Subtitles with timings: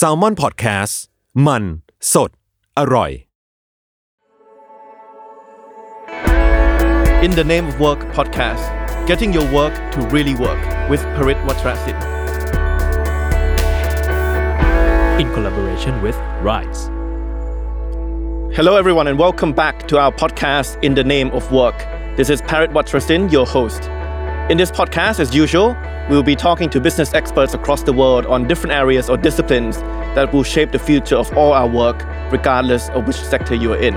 [0.00, 0.94] s a l ม o n PODCAST
[1.46, 1.64] มัน
[7.26, 8.64] In the Name of Work Podcast
[9.10, 12.08] Getting Your Work to Really Work with Parit Wacharasindhu
[15.22, 16.16] in collaboration with
[16.48, 16.82] Rise.
[18.56, 21.78] Hello everyone and welcome back to our podcast In the Name of Work.
[22.18, 23.82] This is Parit Wacharasindhu your host.
[24.50, 25.74] In this podcast, as usual,
[26.10, 29.78] we will be talking to business experts across the world on different areas or disciplines
[30.14, 33.78] that will shape the future of all our work, regardless of which sector you are
[33.78, 33.94] in.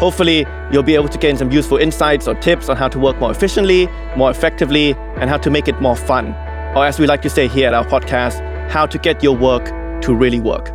[0.00, 3.20] Hopefully, you'll be able to gain some useful insights or tips on how to work
[3.20, 3.86] more efficiently,
[4.16, 6.34] more effectively, and how to make it more fun.
[6.74, 9.64] Or, as we like to say here at our podcast, how to get your work
[10.02, 10.70] to really work.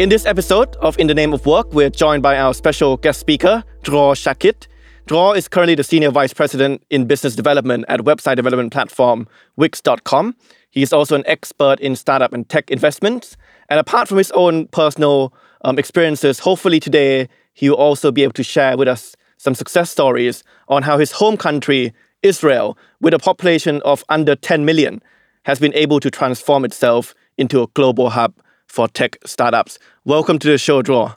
[0.00, 3.20] In this episode of In the Name of Work, we're joined by our special guest
[3.20, 4.66] speaker, Dror Shakit.
[5.10, 10.36] Dror is currently the Senior Vice President in Business Development at website development platform Wix.com.
[10.70, 13.36] He is also an expert in startup and tech investments.
[13.68, 18.34] And apart from his own personal um, experiences, hopefully today he will also be able
[18.34, 23.18] to share with us some success stories on how his home country, Israel, with a
[23.18, 25.02] population of under 10 million,
[25.42, 28.32] has been able to transform itself into a global hub
[28.68, 29.76] for tech startups.
[30.04, 31.16] Welcome to the show, Dror.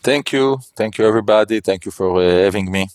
[0.00, 0.60] Thank you.
[0.76, 1.60] Thank you, everybody.
[1.60, 2.86] Thank you for uh, having me.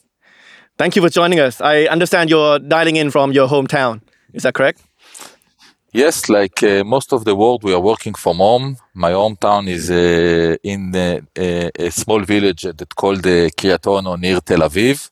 [0.78, 1.62] Thank you for joining us.
[1.62, 4.02] I understand you're dialing in from your hometown.
[4.34, 4.82] Is that correct?
[5.94, 8.76] Yes, like uh, most of the world, we are working from home.
[8.94, 11.22] My hometown is uh, in uh,
[11.80, 15.10] a, small village that called Kiryat Ono near Tel Aviv.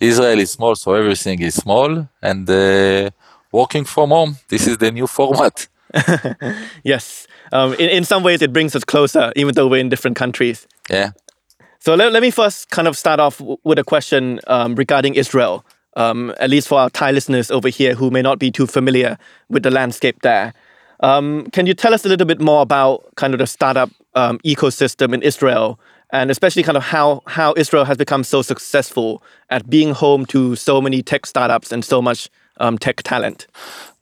[0.00, 2.08] Israel is small, so everything is small.
[2.22, 3.10] And uh,
[3.52, 5.68] working from home, this is the new format.
[6.82, 7.26] Yes.
[7.52, 10.66] Um, in, in some ways, it brings us closer, even though we're in different countries.
[10.88, 11.10] Yeah.
[11.84, 15.64] So let, let me first kind of start off with a question um, regarding Israel,
[15.96, 19.18] um, at least for our Thai listeners over here who may not be too familiar
[19.48, 20.54] with the landscape there.
[21.00, 24.38] Um, can you tell us a little bit more about kind of the startup um,
[24.44, 25.80] ecosystem in Israel,
[26.12, 30.54] and especially kind of how, how Israel has become so successful at being home to
[30.54, 33.48] so many tech startups and so much um, tech talent?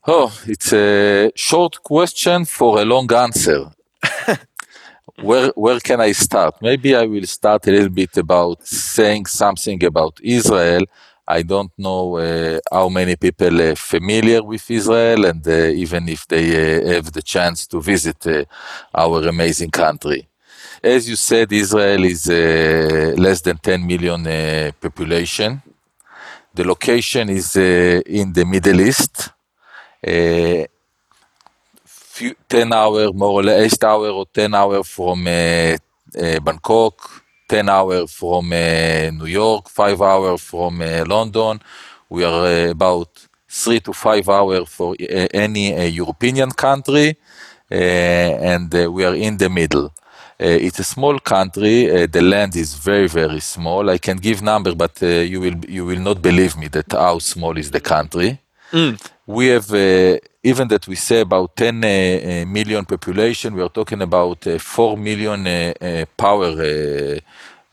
[0.06, 3.70] Oh, it's a short question for a long answer.
[5.16, 6.54] where where can I start?
[6.62, 10.84] Maybe I will start a little bit about saying something about Israel.
[11.26, 16.26] I don't know uh, how many people are familiar with Israel, and uh, even if
[16.26, 18.44] they uh, have the chance to visit uh,
[18.94, 20.26] our amazing country.
[20.82, 25.62] As you said, Israel is uh, less than 10 million uh, population.
[26.54, 29.30] The location is in the Middle East.
[32.20, 35.76] Few, 10 hour more or less 8 hour or 10 hour from uh,
[36.20, 41.60] uh, bangkok 10 hour from uh, new york 5 hour from uh, london
[42.10, 43.08] we are uh, about
[43.48, 47.16] 3 to 5 hour for uh, any uh, european country
[47.72, 51.90] uh, and uh, we are in the middle uh, it's a small country.
[51.90, 53.90] Uh, the land is very, very small.
[53.90, 57.18] I can give number, but uh, you will you will not believe me that how
[57.18, 58.38] small is the country
[59.30, 63.68] we have uh, even that we say about 10 uh, uh, million population we are
[63.68, 65.74] talking about uh, 4 million
[66.16, 67.20] power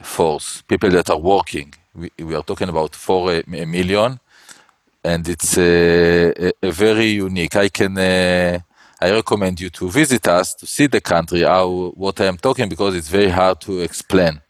[0.01, 1.73] force people that are working.
[1.95, 4.19] We, we are talking about 4 uh, million
[5.03, 7.55] and it's a, a very unique.
[7.55, 7.97] I can
[8.99, 12.67] i recommend you to visit us to see the country how what i am talking
[12.67, 14.41] because it's very hard to explain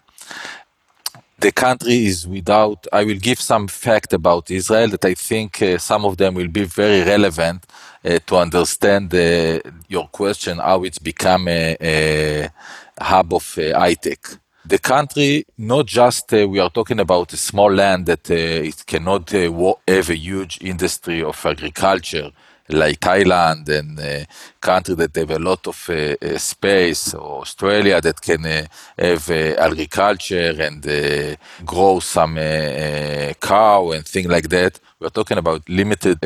[1.39, 5.77] the country is without i will give some fact about israel that i think uh,
[5.77, 7.65] some of them will be very relevant
[8.05, 12.49] uh, to understand uh, your question how it's become a, a
[12.99, 13.95] hub of uh, high
[14.65, 18.85] the country not just uh, we are talking about a small land that uh, it
[18.85, 22.31] cannot have a huge industry of agriculture
[22.69, 24.25] like Thailand and uh,
[24.59, 28.65] country that have a lot of uh, uh, space, or Australia that can uh,
[28.97, 32.35] have uh, agriculture and grow some
[33.39, 34.79] cow and things like that.
[34.99, 36.19] We're talking about limited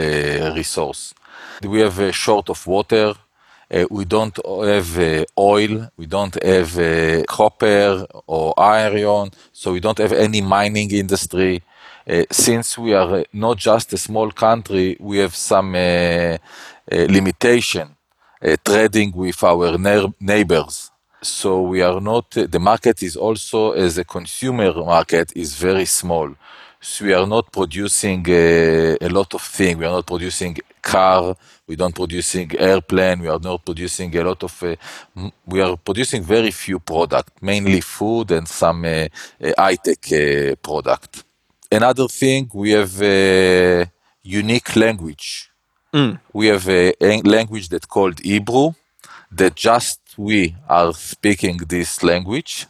[0.55, 1.13] resource.
[1.63, 3.13] We have a short of water.
[3.73, 5.89] Uh, we don't have uh, oil.
[5.95, 9.31] We don't have uh, copper or iron.
[9.53, 11.61] So we don't have any mining industry.
[12.07, 16.37] Uh, since we are uh, not just a small country, we have some uh,
[16.89, 17.95] limitation
[18.63, 20.89] trading with our ne- neighbors.
[21.21, 26.33] So we are not, the market is also, as a consumer market, is very small.
[26.83, 29.77] So we are not producing uh, a lot of things.
[29.77, 31.35] We are not producing car.
[31.67, 33.19] We don't producing airplane.
[33.19, 34.63] We are not producing a lot of.
[34.63, 39.07] Uh, we are producing very few product, mainly food and some uh,
[39.43, 41.23] uh high tech product.
[41.71, 43.85] Another thing, we have a
[44.23, 45.49] unique language.
[45.93, 46.19] Mm.
[46.33, 48.73] We have a, language that called Hebrew
[49.31, 52.67] that just we are speaking this language.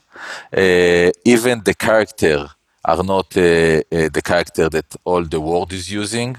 [0.56, 2.48] Uh, even the character
[2.86, 6.38] are not uh, uh, the character that all the world is using.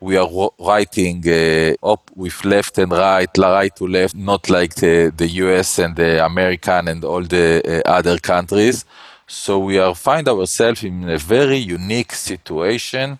[0.00, 0.28] We are
[0.60, 5.78] writing uh, up with left and right, right to left, not like the, the US
[5.80, 8.84] and the American and all the uh, other countries.
[9.26, 13.18] So we are find ourselves in a very unique situation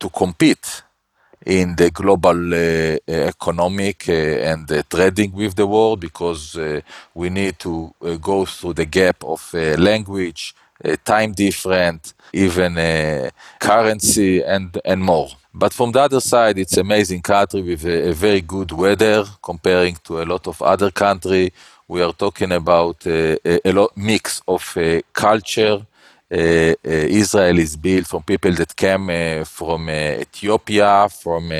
[0.00, 0.82] to compete
[1.46, 6.80] in the global uh, economic uh, and uh, trading with the world because uh,
[7.14, 10.54] we need to go through the gap of language,
[11.04, 12.74] time different, even
[13.60, 15.28] currency and, and more.
[15.52, 19.96] But from the other side, it's amazing country with a, a very good weather comparing
[20.04, 21.52] to a lot of other country.
[21.86, 23.38] We are talking about a,
[23.68, 24.76] a lot mix of
[25.12, 25.86] culture,
[26.32, 31.52] uh, uh, Israel is built from people that came uh, from Ethiopia, from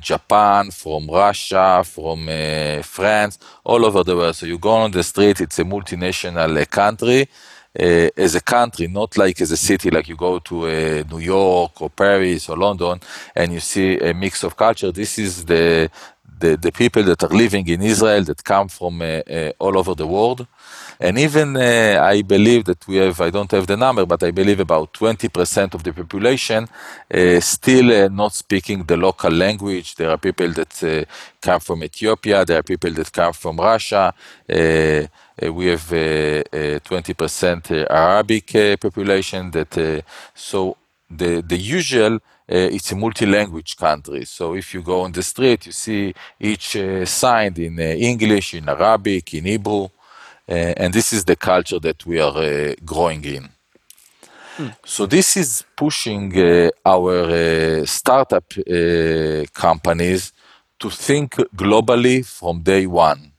[0.00, 2.26] Japan, from Russia, from
[2.82, 4.34] France, all over the world.
[4.34, 7.28] So you go on the street, it's a multinational country.
[7.78, 11.20] Uh, as a country, not like as a city, like you go to uh, New
[11.20, 12.98] York or Paris or London
[13.36, 14.90] and you see a mix of culture.
[14.90, 15.88] This is the
[16.40, 19.20] the, the people that are living in Israel that come from uh,
[19.58, 20.46] all over the world.
[21.00, 24.30] And even uh, I believe that we have, I don't have the number, but I
[24.32, 26.66] believe about 20% of the population
[27.14, 29.94] uh, still uh, not speaking the local language.
[29.96, 31.04] There are people that uh,
[31.40, 34.12] come from Ethiopia, there are people that come from Russia.
[34.50, 35.06] Uh,
[35.40, 40.04] uh, we have 20% Arabic population that,
[40.34, 40.76] so
[41.10, 42.18] the, the usual uh,
[42.48, 44.24] it's a multi-language country.
[44.24, 48.54] So if you go on the street, you see each uh, sign in uh, English,
[48.54, 49.84] in Arabic, in Hebrew.
[50.48, 53.48] Uh, and this is the culture that we are uh, growing in.
[54.56, 54.68] Hmm.
[54.84, 58.52] So this is pushing uh, our startup
[59.52, 60.32] companies
[60.78, 63.32] to think globally from day one.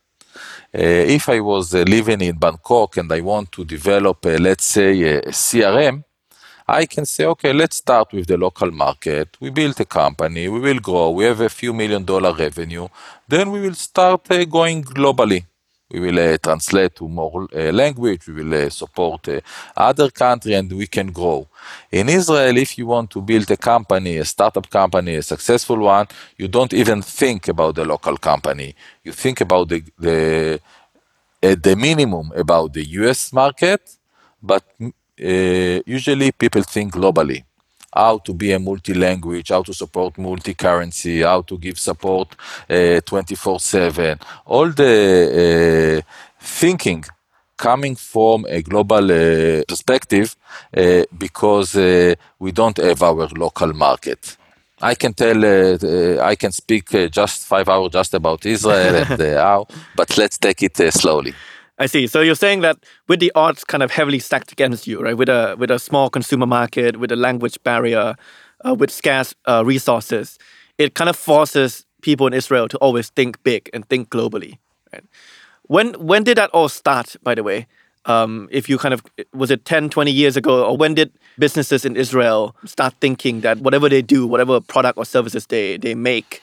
[0.72, 0.82] Uh,
[1.18, 5.02] if I was uh, living in Bangkok and I want to develop, uh, let's say,
[5.02, 6.04] a, CRM,
[6.72, 9.38] I can say, okay, let's start with the local market.
[9.40, 12.88] We built a company, we will grow, we have a few million dollar revenue,
[13.28, 15.46] then we will start going globally
[15.92, 19.28] we will uh, translate to more uh, language, we will uh, support
[19.76, 21.48] other country and we can grow.
[21.92, 26.08] In Israel, if you want to build a company, a startup company, a successful one,
[26.38, 28.76] you don't even think about the local company.
[29.04, 30.62] You think about the, the
[31.42, 33.82] at the minimum about the US market,
[34.44, 34.64] but
[35.24, 37.44] uh, usually people think globally
[37.94, 42.36] how to be a multi-language, how to support multi-currency, how to give support
[42.70, 44.20] 24/7.
[44.20, 44.94] Uh, All the
[46.00, 46.02] uh,
[46.40, 47.04] thinking
[47.58, 50.36] coming from a global uh, perspective
[50.78, 54.38] uh, because uh, we don't have our local market.
[54.82, 59.68] I can tell, uh, I can speak just five hours just about Israel and how,
[59.96, 61.34] but let's take it slowly.
[61.80, 62.08] I see.
[62.08, 62.78] So you're saying that
[63.08, 65.18] with the odds kind of heavily stacked against you, right?
[65.18, 68.16] With a with a small consumer market, with a language barrier,
[68.66, 70.38] uh, with scarce uh, resources,
[70.78, 74.58] it kind of forces people in Israel to always think big and think globally.
[74.92, 75.04] Right?
[75.64, 77.16] When when did that all start?
[77.24, 77.66] By the way,
[78.06, 79.02] um, if you kind of
[79.34, 83.60] was it 10, 20 years ago, or when did businesses in Israel start thinking that
[83.60, 86.42] whatever they do, whatever product or services they they make,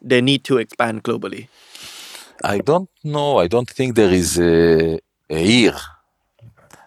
[0.00, 1.48] they need to expand globally?
[2.44, 3.38] I don't know.
[3.38, 5.74] I don't think there is a, a year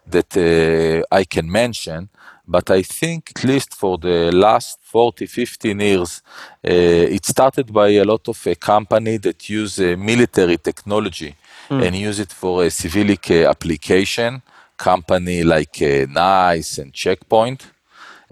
[0.08, 2.10] that uh, I can mention,
[2.48, 6.22] but I think at least for the last 40, 15 years,
[6.64, 11.36] uh, it started by a lot of a company that use uh, military technology
[11.70, 11.86] mm.
[11.86, 14.42] and use it for a civilic uh, application.
[14.78, 17.72] Company like uh, NICE and Checkpoint.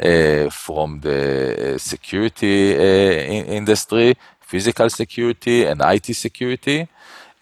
[0.02, 6.88] Uh, from the security in industry, physical security and IT security.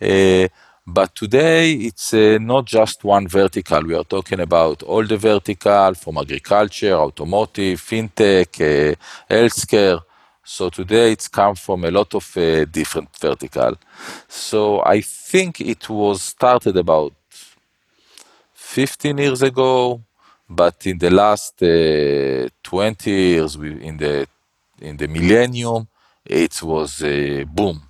[0.01, 0.47] Uh,
[0.85, 3.83] but today it's uh, not just one vertical.
[3.83, 8.95] We are talking about all the vertical from agriculture, automotive, fintech, uh,
[9.29, 10.01] healthcare.
[10.43, 12.25] So today it's come from a lot of
[12.71, 13.75] different vertical.
[14.29, 17.13] So I think it was started about
[18.53, 20.01] 15 years ago,
[20.49, 24.27] but in the last uh, 20 years, in the
[24.79, 25.87] in the millennium,
[26.25, 27.81] it was a boom.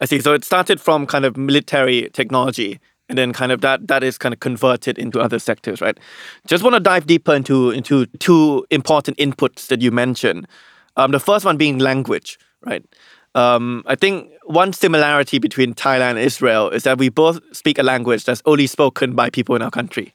[0.00, 0.20] I see.
[0.20, 4.18] So it started from kind of military technology, and then kind of that that is
[4.18, 5.98] kind of converted into other sectors, right?
[6.46, 10.46] Just want to dive deeper into into two important inputs that you mentioned.
[10.96, 12.84] Um, the first one being language, right?
[13.34, 17.82] Um, I think one similarity between Thailand and Israel is that we both speak a
[17.82, 20.12] language that's only spoken by people in our country.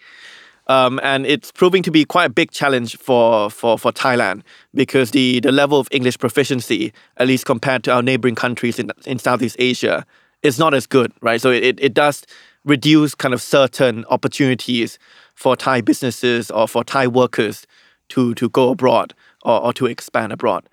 [0.71, 5.11] Um, and it's proving to be quite a big challenge for, for, for Thailand because
[5.11, 9.19] the, the level of English proficiency, at least compared to our neighboring countries in, in
[9.19, 10.05] Southeast Asia,
[10.43, 11.41] is not as good, right?
[11.41, 12.23] So it, it does
[12.63, 14.97] reduce kind of certain opportunities
[15.35, 17.67] for Thai businesses or for Thai workers
[18.09, 19.13] to, to go abroad
[19.43, 20.69] or, or to expand abroad.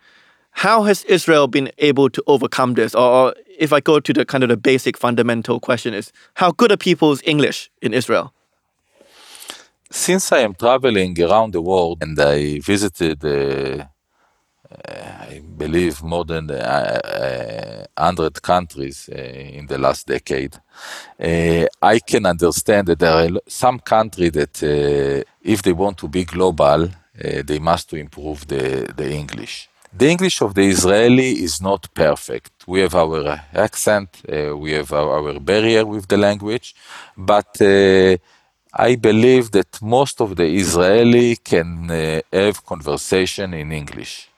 [0.52, 2.94] How has Israel been able to overcome this?
[2.94, 6.52] Or, or if I go to the kind of the basic fundamental question is, how
[6.52, 8.32] good are people's English in Israel?
[9.90, 13.85] Since I am traveling around the world and I visited, uh,
[14.85, 20.54] I believe, more than uh, 100 countries uh, in the last decade,
[21.21, 26.09] uh, I can understand that there are some countries that, uh, if they want to
[26.09, 29.68] be global, uh, they must improve the, the English.
[29.90, 32.52] The English of the Israeli is not perfect.
[32.66, 36.75] We have our accent, we have our, our, barrier with the language,
[37.16, 37.59] but
[38.75, 44.28] I believe that most of the Israeli can uh, have conversation in English.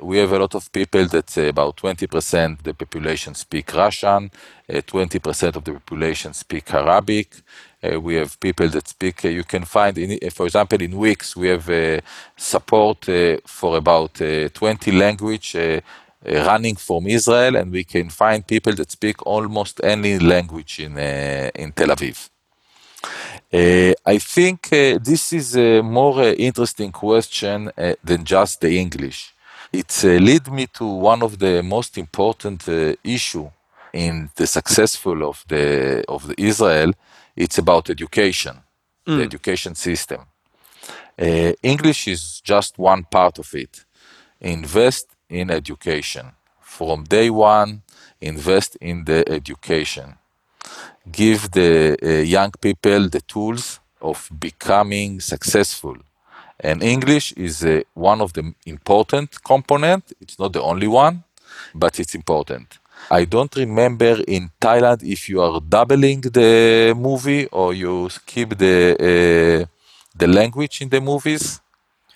[0.00, 4.30] We have a lot of people that uh, about 20% the population speak Russian,
[4.68, 7.34] uh, 20% of the population speak Arabic.
[7.82, 10.96] Uh, we have people that speak, uh, you can find, in, uh, for example, in
[10.96, 12.00] Wix, we have
[12.36, 13.06] support
[13.44, 15.56] for about 20 language
[16.24, 21.72] running from Israel, and we can find people that speak almost any language in, in
[21.72, 22.30] Tel Aviv.
[23.52, 28.78] Uh, I think uh, this is a more uh, interesting question uh, than just the
[28.78, 29.34] English.
[29.72, 33.50] It uh, lead me to one of the most important uh, issue
[33.92, 36.92] in the successful of the of the Israel.
[37.34, 38.62] It's about education,
[39.04, 39.16] mm.
[39.16, 40.26] the education system.
[41.62, 43.84] English is just one part of it.
[44.40, 47.82] Invest in education from day one.
[48.20, 50.19] Invest in the education
[51.10, 55.96] give the uh, young people the tools of becoming successful.
[56.58, 60.12] And English is uh, one of the important component.
[60.20, 61.24] It's not the only one,
[61.74, 62.78] but it's important.
[63.10, 68.94] I don't remember in Thailand if you are doubling the movie or you skip the
[69.00, 69.66] uh,
[70.14, 71.60] the language in the movies.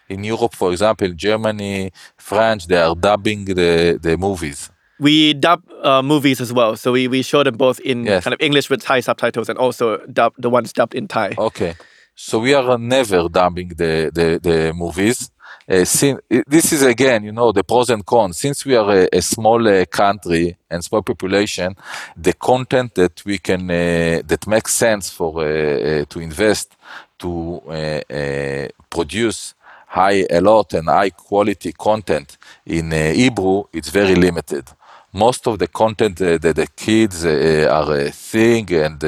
[0.07, 6.03] In Europe, for example, Germany, France, they are dubbing the, the movies we dub uh,
[6.03, 6.77] movies as well.
[6.77, 8.25] So we, we show them both in yes.
[8.25, 11.35] kind of English with Thai subtitles and also dub the ones dubbed in Thai.
[11.37, 11.75] Okay.
[12.15, 15.31] So we are never dubbing the, the, the movies.
[15.69, 18.39] Uh, since, this is again, you know, the pros and cons.
[18.39, 21.75] Since we are a, a small uh, country and small population,
[22.17, 26.77] the content that we can, uh, that makes sense for, uh, uh, to invest,
[27.19, 29.55] to uh, produce
[29.87, 32.37] high, a lot and high quality content
[32.67, 34.69] in Hebrew, it's very limited
[35.15, 39.03] most of the content uh, that the kids uh, are uh, seeing and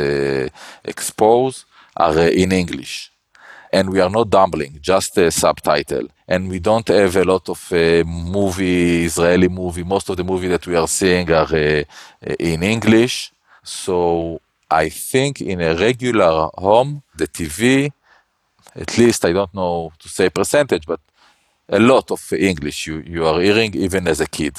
[0.85, 3.11] expose are in English.
[3.73, 6.07] And we are not dubbing, just a subtitle.
[6.29, 7.73] And we don't have a lot of
[8.07, 9.83] movie, Israeli movie.
[9.83, 11.85] Most of the movie that we are seeing are
[12.39, 13.33] in English.
[13.63, 17.93] So I think in a regular home, the TV,
[18.75, 21.01] at least I don't know to say percentage, but
[21.69, 24.57] a lot of English you, you are hearing even as a kid.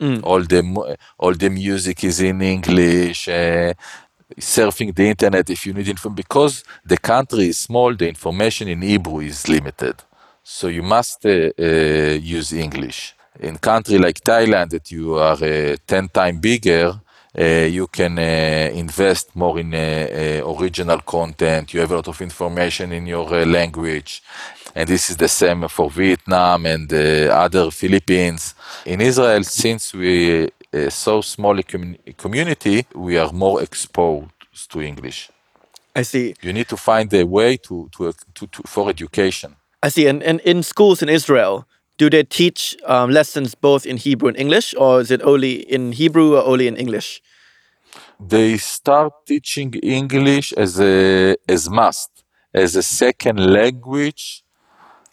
[0.00, 0.20] Mm.
[0.22, 3.28] All the all the music is in English.
[3.28, 3.72] Uh,
[4.38, 8.82] surfing the internet if you need info because the country is small, the information in
[8.82, 9.96] Hebrew is limited.
[10.44, 13.14] So you must uh, uh, use English.
[13.40, 17.00] In country like Thailand, that you are ten times bigger,
[17.38, 21.72] uh, you can uh, invest more in uh, original content.
[21.72, 24.22] You have a lot of information in your language,
[24.74, 28.54] and this is the same for Vietnam and other Philippines.
[28.84, 35.30] In Israel, since we are so small a community, we are more exposed to English.
[35.96, 36.34] I see.
[36.42, 39.56] You need to find a way to, to, to, to for education.
[39.82, 40.06] I see.
[40.06, 44.36] And, and in schools in Israel, do they teach um, lessons both in Hebrew and
[44.36, 47.20] English, or is it only in Hebrew or only in English?
[48.20, 52.10] They start teaching English as a as must
[52.54, 54.44] as a second language.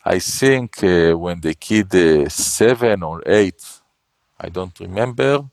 [0.05, 3.63] I think uh, when the kid uh, seven or eight,
[4.39, 5.45] I don't remember.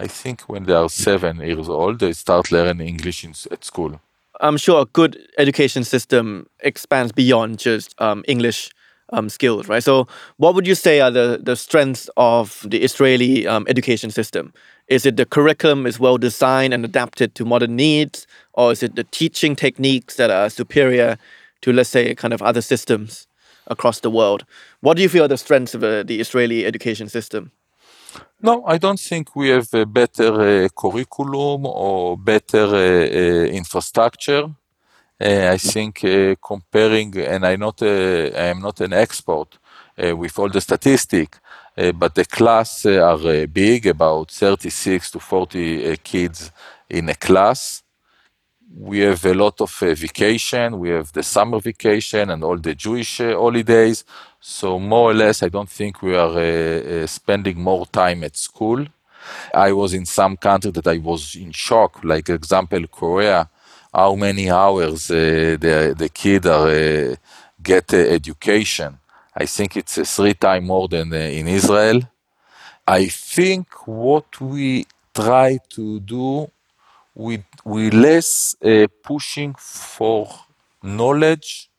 [0.00, 4.00] I think when they are seven years old, they start learning English in, at school.
[4.40, 8.70] I'm sure a good education system expands beyond just um, English
[9.12, 9.82] um, skills, right?
[9.82, 10.08] So,
[10.38, 14.52] what would you say are the, the strengths of the Israeli um, education system
[14.88, 18.96] Is it the curriculum is well designed and adapted to modern needs, or is it
[18.96, 21.16] the teaching techniques that are superior
[21.62, 23.27] to, let's say, kind of other systems
[23.68, 24.44] across the world?
[24.80, 27.52] What do you feel are the strengths of uh, the Israeli education system?
[28.40, 34.44] No, I don't think we have a better uh, curriculum or better uh, uh, infrastructure.
[35.20, 39.58] Uh, I think uh, comparing, and I not I am not an expert
[39.96, 41.40] with all the statistics,
[41.74, 46.52] but the class are big, about 36 to 40 kids
[46.88, 47.82] in a class.
[48.76, 50.78] We have a lot of vacation.
[50.78, 54.04] We have the summer vacation and all the Jewish holidays.
[54.40, 58.36] So more or less, I don't think we are uh, uh, spending more time at
[58.36, 58.86] school.
[59.54, 63.48] I was in some country that I was in shock, like example Korea,
[63.92, 67.16] how many hours uh, the the kid are uh,
[67.62, 68.98] get education.
[69.36, 72.00] I think it's three times more than uh, in Israel.
[72.86, 76.50] I think what we try to do,
[77.14, 78.30] we we less
[78.64, 80.20] uh, pushing for
[80.82, 81.70] knowledge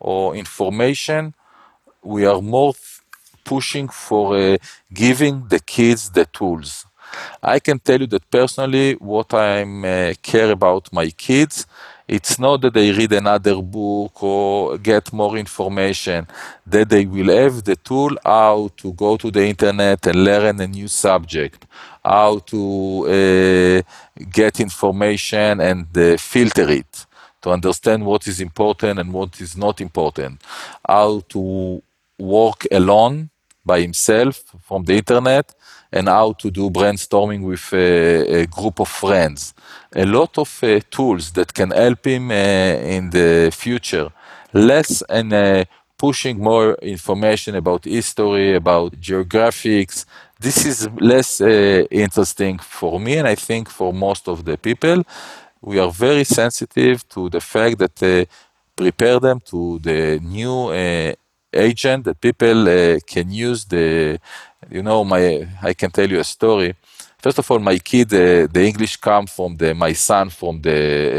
[0.00, 1.34] or information
[2.02, 2.74] we are more
[3.44, 4.56] pushing for uh,
[4.92, 6.86] giving the kids the tools.
[7.42, 11.66] I can tell you that personally, what I uh, care about my kids,
[12.08, 16.26] it's not that they read another book or get more information,
[16.66, 20.66] that they will have the tool how to go to the internet and learn a
[20.66, 21.66] new subject,
[22.04, 23.82] how to uh,
[24.30, 27.06] get information and uh, filter it,
[27.40, 30.40] to understand what is important and what is not important,
[30.86, 31.82] how to
[32.18, 33.30] work alone
[33.64, 35.54] by himself from the internet
[35.92, 39.54] and how to do brainstorming with a, a group of friends.
[39.94, 44.10] A lot of uh, tools that can help him uh, in the future.
[44.52, 45.64] Less and uh,
[45.98, 50.04] pushing more information about history, about geographics.
[50.42, 54.98] This is less uh, interesting for me, and I think for most of the people.
[55.62, 58.24] We are very sensitive to the fact that uh,
[58.76, 61.12] prepare them to the new uh,
[61.52, 64.18] agent that people uh, can use the
[64.70, 65.24] you know my
[65.62, 66.74] i can tell you a story
[67.22, 70.78] first of all my kid uh, the english come from the my son from the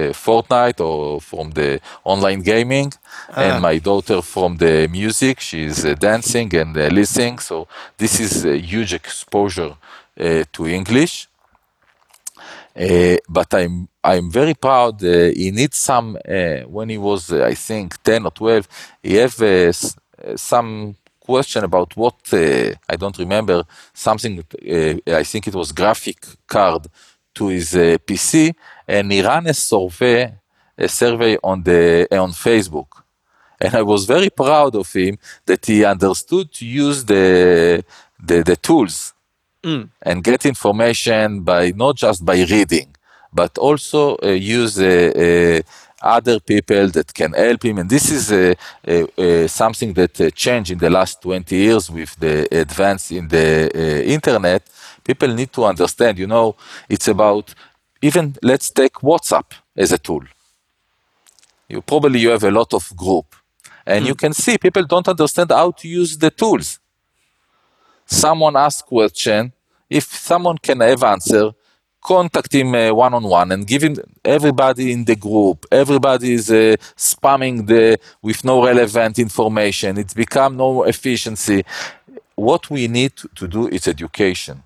[0.09, 2.91] uh, fortnite or from the online gaming
[3.29, 3.41] ah.
[3.41, 8.45] and my daughter from the music she's uh, dancing and uh, listening so this is
[8.45, 9.73] a huge exposure
[10.19, 11.27] uh, to english
[13.29, 15.01] but i'm I'm very proud.
[15.01, 16.17] Uh, he needs some.
[16.27, 18.67] Uh, when he was, uh, I think, ten or twelve,
[19.01, 19.35] he have
[20.35, 20.95] some
[21.29, 24.33] question about what uh, I don't remember something.
[24.39, 26.87] Uh, I think it was graphic card
[27.35, 28.53] to his uh, PC,
[28.87, 30.33] and he ran a survey,
[30.77, 32.91] a survey on the on Facebook,
[33.59, 37.83] and I was very proud of him that he understood to use the
[38.27, 39.13] the, the tools
[39.63, 39.89] mm.
[40.01, 42.95] and get information by not just by reading,
[43.31, 45.61] but also uh, use uh, uh,
[46.03, 47.77] other people that can help him.
[47.77, 48.53] And this is uh,
[48.87, 53.27] uh, uh, something that uh, changed in the last 20 years with the advance in
[53.27, 54.63] the uh, internet.
[55.03, 56.55] People need to understand, you know,
[56.89, 57.53] it's about
[58.01, 60.23] even let's take WhatsApp as a tool.
[61.69, 63.35] You probably you have a lot of group
[63.85, 64.07] and mm.
[64.09, 66.79] you can see people don't understand how to use the tools.
[68.05, 69.53] Someone asks question,
[69.89, 71.51] if someone can have answer,
[72.03, 75.65] contact him one on one and give him everybody in the group.
[75.71, 79.97] Everybody is uh, spamming the with no relevant information.
[79.97, 81.63] It's become no efficiency.
[82.35, 84.63] What we need to do is education,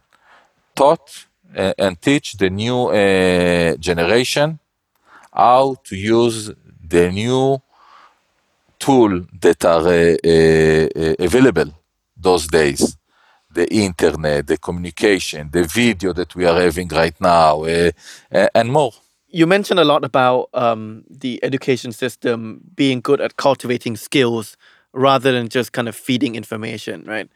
[0.75, 4.59] taught uh, and teach the new uh, generation
[5.33, 6.51] how to use
[6.87, 7.61] the new
[8.79, 11.69] tool that are uh, uh, available
[12.15, 12.97] those days
[13.57, 17.91] the internet, the communication, the video that we are having right now, uh,
[18.31, 18.93] and more.
[19.29, 24.55] You mentioned a lot about um, the education system being good at cultivating skills
[24.93, 27.29] rather than just kind of feeding information, right?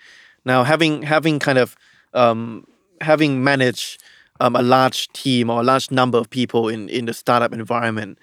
[0.45, 1.75] Now, having having kind of
[2.13, 2.65] um,
[3.01, 4.01] having managed
[4.39, 8.17] um, a large team or a large number of people in in the startup environment,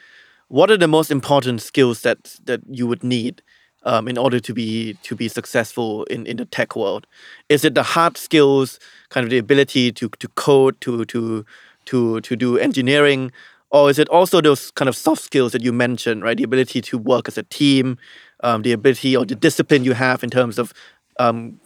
[0.49, 3.43] what are the most important skills that that you would need
[3.89, 7.07] um, in order to be to be successful in, in the tech world?
[7.49, 11.45] Is it the hard skills, kind of the ability to to code, to to
[11.87, 13.33] to to do engineering,
[13.71, 16.37] or is it also those kind of soft skills that you mentioned, right?
[16.37, 17.97] The ability to work as a team,
[18.45, 20.75] um, the ability or the discipline you have in terms of
[21.19, 21.59] um,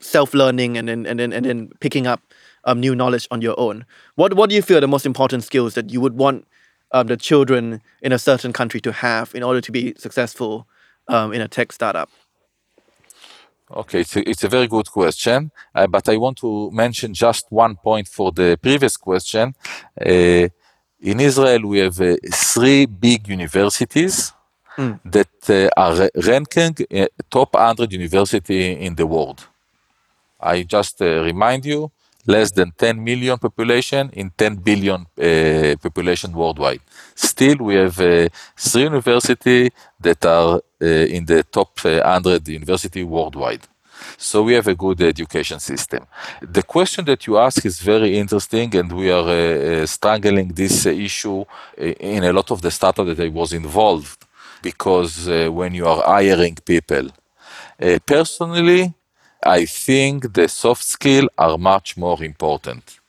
[0.00, 2.20] self-learning and then and then and then picking up
[2.64, 3.86] um, new knowledge on your own.
[4.16, 6.48] What what do you feel are the most important skills that you would want
[6.90, 10.66] um, the children in a certain country to have in order to be successful
[11.10, 12.08] um, in a tech startup?
[13.72, 17.46] Okay, it's a, it's a very good question, uh, but I want to mention just
[17.50, 19.54] one point for the previous question.
[20.00, 20.48] Uh,
[21.00, 24.32] in Israel, we have uh, three big universities
[24.76, 24.98] mm.
[25.04, 29.46] that uh, are ranking uh, top 100 university in the world.
[30.40, 31.92] I just uh, remind you,
[32.26, 36.80] less than 10 million population in 10 billion uh, population worldwide.
[37.14, 43.66] Still, we have uh, three universities that are uh, in the top 100 university worldwide.
[44.16, 46.06] So we have a good education system.
[46.40, 50.90] The question that you ask is very interesting, and we are uh, struggling this uh,
[50.90, 51.44] issue
[51.76, 54.24] in a lot of the startup that I was involved,
[54.62, 57.08] because uh, when you are hiring people,
[58.06, 58.94] personally,
[59.42, 63.00] I think the soft skills are much more important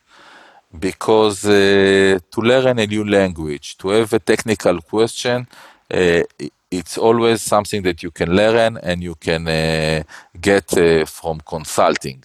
[0.80, 5.46] because uh, to learn a new language, to have a technical question,
[5.94, 6.24] uh,
[6.72, 10.04] it's always something that you can learn and you can uh,
[10.40, 12.24] get uh, from consulting.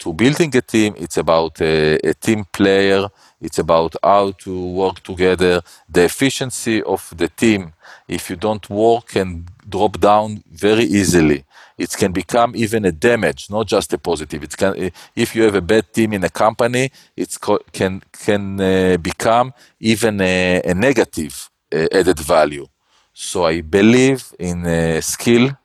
[0.00, 3.08] To building a team, it's about uh, a team player.
[3.40, 5.62] It's about how to work together.
[5.88, 7.72] The efficiency of the team,
[8.06, 11.44] if you don't work, can drop down very easily
[11.78, 14.42] it can become even a damage, not just a positive.
[14.42, 17.38] It can, if you have a bad team in a company, it
[17.72, 22.66] can can uh, become even a, a negative uh, added value.
[23.14, 25.56] So I believe in uh, skill,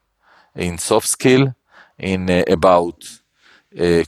[0.56, 1.54] in soft skill,
[1.98, 2.98] in about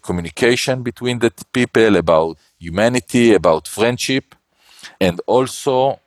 [0.04, 4.36] communication between the people, about humanity, about friendship,
[5.02, 6.00] and also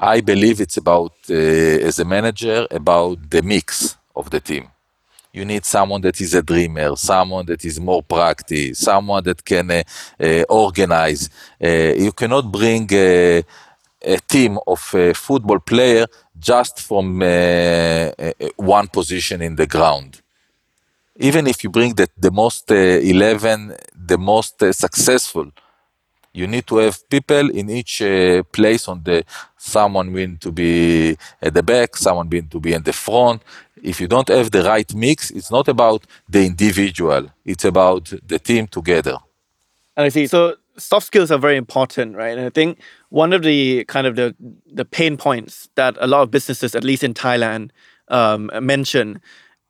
[0.00, 4.70] I believe it's about as a manager about the mix of the team
[5.36, 9.70] you need someone that is a dreamer, someone that is more practice, someone that can
[9.70, 9.82] uh,
[10.18, 11.28] uh, organize.
[11.62, 13.44] Uh, you cannot bring a
[14.26, 16.06] team of a football player
[16.38, 17.20] just from
[18.56, 20.22] one position in the ground.
[21.16, 25.50] Even if you bring the, the most 11, the most successful,
[26.36, 29.24] you need to have people in each uh, place on the
[29.56, 33.42] someone need to be at the back someone need to be in the front
[33.82, 38.38] if you don't have the right mix, it's not about the individual, it's about the
[38.38, 39.18] team together.
[39.96, 40.26] And I see.
[40.26, 42.36] So soft skills are very important, right?
[42.36, 44.34] And I think one of the kind of the
[44.66, 47.70] the pain points that a lot of businesses, at least in Thailand,
[48.08, 49.20] um, mention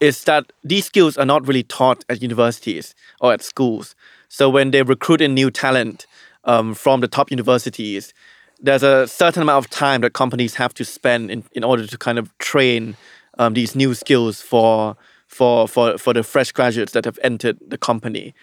[0.01, 3.95] is that these skills are not really taught at universities or at schools.
[4.29, 6.07] So when they recruit in new talent
[6.45, 8.13] um, from the top universities,
[8.61, 11.99] there's a certain amount of time that companies have to spend in, in order to
[11.99, 12.97] kind of train
[13.39, 14.97] um, these new skills for
[15.27, 18.35] for for for the fresh graduates that have entered the company.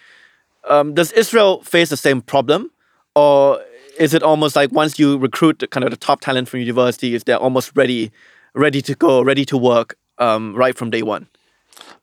[0.68, 2.70] Um, does Israel face the same problem,
[3.14, 3.60] or
[3.98, 7.24] is it almost like once you recruit the, kind of the top talent from universities,
[7.24, 8.10] they're almost ready,
[8.54, 11.28] ready to go, ready to work um, right from day one?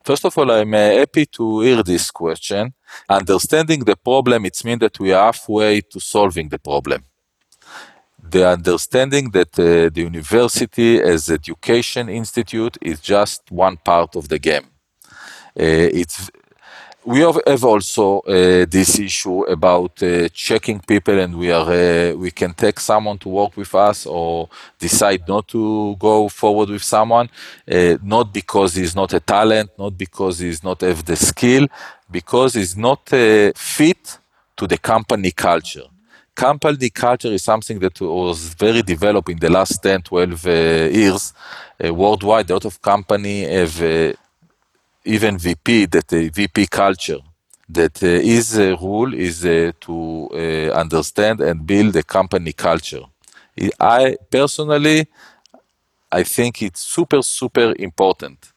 [0.04, 2.74] First of all, I'm uh, happy to hear this question.
[3.08, 7.04] Understanding the problem, it means that we are halfway to solving the problem
[8.32, 14.38] the understanding that uh, the university as education institute is just one part of the
[14.38, 14.66] game.
[15.60, 16.30] Uh, it's
[17.04, 22.14] we have, have also uh, this issue about uh, checking people and we are uh,
[22.14, 26.82] we can take someone to work with us or decide not to go forward with
[26.82, 27.28] someone
[27.70, 31.66] uh, not because he's not a talent not because he's not have the skill
[32.08, 33.08] because he's not
[33.56, 34.18] fit
[34.56, 35.91] to the company culture
[36.34, 41.32] company culture is something that was very developed in the last 10, 12 uh, years
[41.84, 42.50] uh, worldwide.
[42.50, 44.12] A lot of company have uh,
[45.04, 47.18] even VP, that uh, VP culture.
[47.68, 53.02] That uh, his uh, rule is to understand and build a company culture.
[53.80, 55.06] I personally,
[56.10, 58.51] I think it's super, super important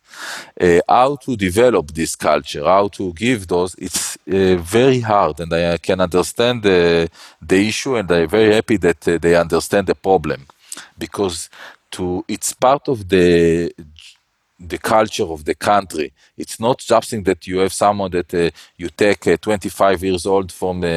[0.60, 5.39] uh, how to develop this culture, how to give those, it's uh, very hard.
[5.39, 7.10] And I can understand the,
[7.41, 10.47] the issue, and I'm very happy that uh, they understand the problem
[10.97, 11.49] because
[11.91, 13.71] to it's part of the
[14.60, 16.13] the culture of the country.
[16.38, 20.51] It's not something that you have someone that uh, you take uh, 25 years old
[20.51, 20.88] from uh,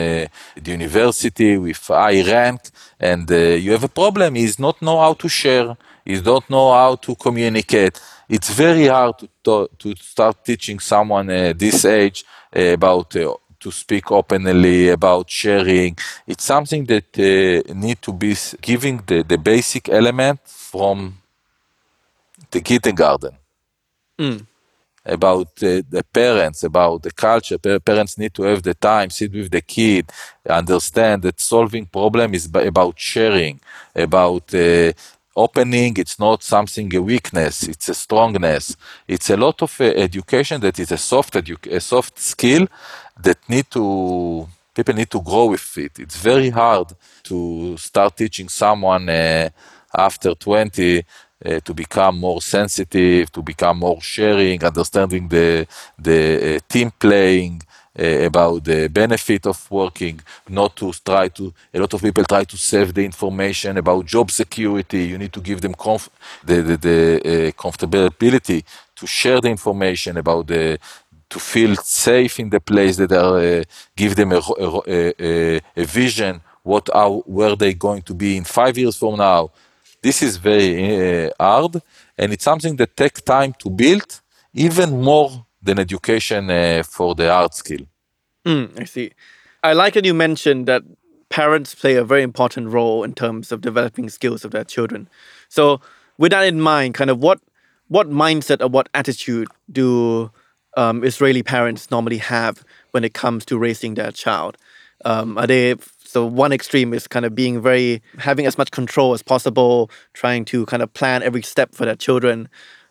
[0.56, 2.60] the university with high rank
[3.00, 4.36] and uh, you have a problem.
[4.36, 5.76] He's not know how to share.
[6.04, 11.52] He don't know how to communicate it's very hard to, to start teaching someone uh,
[11.56, 15.96] this age uh, about uh, to speak openly about sharing.
[16.26, 21.18] It's something that uh, need to be giving the, the basic element from
[22.50, 23.36] the kindergarten.
[24.18, 24.46] Mm.
[25.04, 27.56] About uh, the parents, about the culture.
[27.58, 30.10] parents need to have the time, sit with the kid,
[30.48, 33.58] understand that solving problem is about sharing,
[33.94, 34.92] about uh,
[35.46, 35.92] opening.
[35.98, 37.62] It's not something a weakness.
[37.72, 38.76] It's a strongness.
[39.06, 42.66] It's a lot of uh, education that is a soft edu- a soft skill
[43.26, 43.84] that need to
[44.74, 45.98] people need to grow with it.
[45.98, 46.88] It's very hard
[47.24, 49.48] to start teaching someone uh,
[49.96, 51.02] after 20
[51.44, 55.66] uh, to become more sensitive, to become more sharing, understanding the
[55.98, 56.20] the
[56.56, 57.62] uh, team playing,
[57.98, 62.56] about the benefit of working, not to try to, a lot of people try to
[62.56, 65.04] save the information about job security.
[65.04, 66.10] You need to give them comf-
[66.44, 68.64] the, the, the uh, comfortability
[68.96, 70.78] to share the information about the,
[71.28, 73.62] to feel safe in the place that are, uh,
[73.96, 78.44] give them a, a, a, a vision, what are, where they going to be in
[78.44, 79.50] five years from now.
[80.00, 81.82] This is very uh, hard,
[82.16, 84.20] and it's something that takes time to build,
[84.54, 87.86] even more than education uh, for the art skill.
[88.44, 89.12] Mm, I see.
[89.62, 90.82] I like that you mentioned that
[91.28, 95.08] parents play a very important role in terms of developing skills of their children.
[95.48, 95.80] So,
[96.16, 97.40] with that in mind, kind of what
[97.88, 100.30] what mindset or what attitude do
[100.76, 104.56] um, Israeli parents normally have when it comes to raising their child?
[105.04, 109.12] Um, are they so one extreme is kind of being very having as much control
[109.12, 112.48] as possible, trying to kind of plan every step for their children,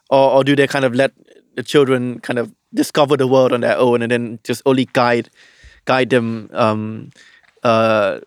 [0.10, 1.12] or, or do they kind of let
[1.56, 5.30] the children kind of discover the world on their own and then just only guide
[5.86, 7.10] guide them um,
[7.64, 8.20] uh,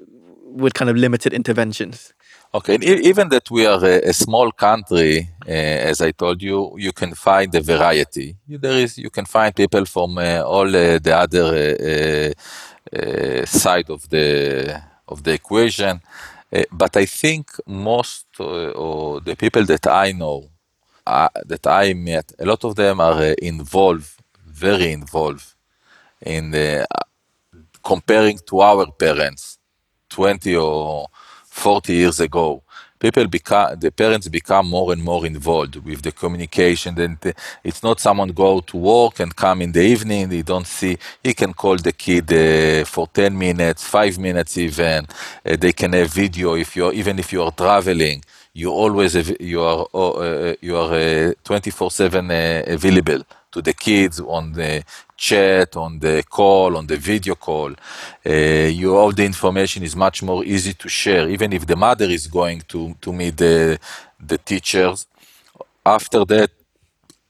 [0.45, 2.13] with kind of limited interventions.
[2.53, 5.51] Okay, and even that we are a, a small country, uh,
[5.91, 8.37] as I told you, you can find a variety.
[8.49, 12.33] There is, you can find people from uh, all uh, the other uh,
[12.99, 16.01] uh, side of the of the equation.
[16.73, 20.51] But I think most or the people that I know,
[21.07, 24.20] that I met, a lot of them are involved
[24.61, 25.55] very involved
[26.21, 26.87] in the,
[27.83, 29.59] comparing to our parents
[30.11, 31.09] 20 or
[31.45, 32.63] 40 years ago.
[32.99, 36.95] People become the parents become more and more involved with the communication.
[36.95, 37.19] Then
[37.65, 41.33] it's not someone go to work and come in the evening they don't see he
[41.33, 45.07] can call the kid uh, for 10 minutes 5 minutes even.
[45.47, 49.63] Uh, they can have video if you're even if you are traveling you always you
[49.63, 54.85] are uh, you are 24 uh, 7 uh, available to the kids on the
[55.17, 57.73] chat, on the call, on the video call.
[58.27, 62.07] Uh, you, all the information is much more easy to share, even if the mother
[62.07, 63.79] is going to, to meet the,
[64.21, 65.07] the teachers.
[65.85, 66.51] After that,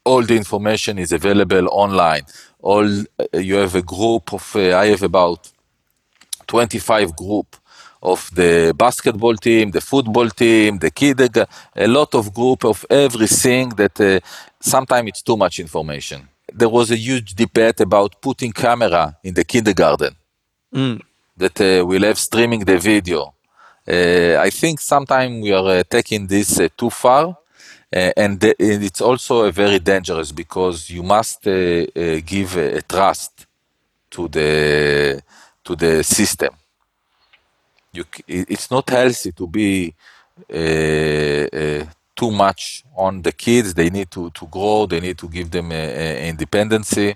[0.05, 2.23] all the information is available online.
[2.61, 2.87] All
[3.19, 5.51] uh, you have a group of uh, I have about
[6.47, 7.55] 25 group
[8.01, 11.19] of the basketball team, the football team, the kid,
[11.75, 14.19] a lot of group of everything that uh,
[14.59, 16.27] sometimes it's too much information.
[16.51, 20.15] There was a huge debate about putting camera in the kindergarten
[20.73, 20.99] mm.
[21.37, 23.33] that uh, will have streaming the video.
[23.87, 27.37] Uh, I think sometimes we are uh, taking this uh, too far.
[27.93, 33.45] Uh, and, the, and, it's also very dangerous because you must give a trust
[34.09, 35.21] to the
[35.63, 36.51] to the system
[37.93, 39.93] you, it's not healthy to be
[40.49, 43.73] uh, uh, too much on the kids.
[43.73, 44.85] They need to, to grow.
[44.85, 47.15] They need to give them uh, independency.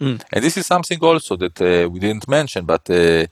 [0.00, 0.22] Mm.
[0.32, 3.26] And this is something also that uh, we didn't mention, but uh, uh,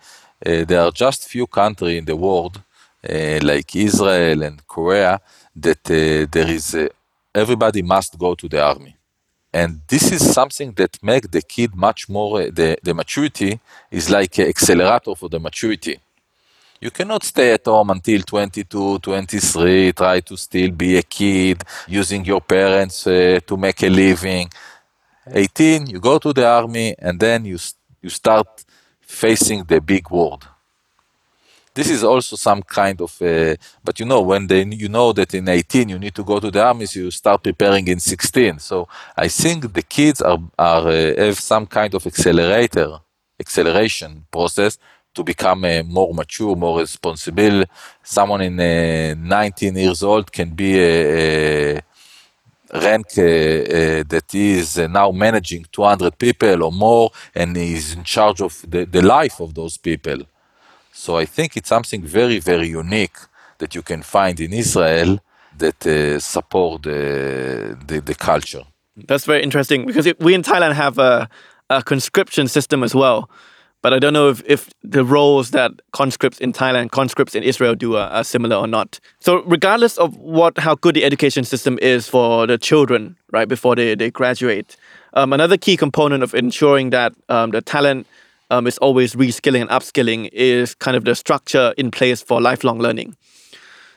[0.65, 2.61] there are just few countries in the world,
[3.03, 5.21] like Israel and Korea,
[5.55, 6.77] that there is
[7.33, 8.97] everybody must go to the army.
[9.53, 14.37] And this is something that makes the kid much more, the, the maturity is like
[14.39, 16.01] an accelerator for the maturity
[16.81, 22.25] you cannot stay at home until 22, 23, try to still be a kid, using
[22.25, 24.51] your parents uh, to make a living.
[25.31, 27.59] 18, you go to the army, and then you,
[28.03, 28.65] you start
[29.01, 30.47] facing the big world.
[31.75, 35.35] This is also some kind of, uh, but you know, when they, you know that
[35.35, 38.59] in 18 you need to go to the army, so you start preparing in 16.
[38.61, 42.99] So I think the kids are, are uh, have some kind of accelerator,
[43.39, 44.79] acceleration process
[45.17, 47.65] to become uh, more mature, more responsible.
[48.03, 51.83] Someone in uh, 19 years old can be a, a
[52.73, 58.05] rank uh, uh that is uh, now managing 200 people or more, and is in
[58.05, 60.19] charge of the, the life of those people.
[60.93, 63.19] So I think it's something very, very unique
[63.59, 65.19] that you can find in Israel
[65.59, 68.65] that uh, support the, the, culture.
[69.09, 71.29] That's very interesting because we in Thailand have a,
[71.71, 73.31] a conscription system as well
[73.87, 77.77] but I don't know if, if the roles that conscripts in Thailand, conscripts in Israel
[77.77, 78.99] do are, are, similar or not.
[79.21, 83.77] So regardless of what how good the education system is for the children, right before
[83.77, 84.77] they, they graduate,
[85.15, 88.09] um, another key component of ensuring that um, the talent
[88.51, 92.81] um, is always reskilling and upskilling is kind of the structure in place for lifelong
[92.81, 93.15] learning.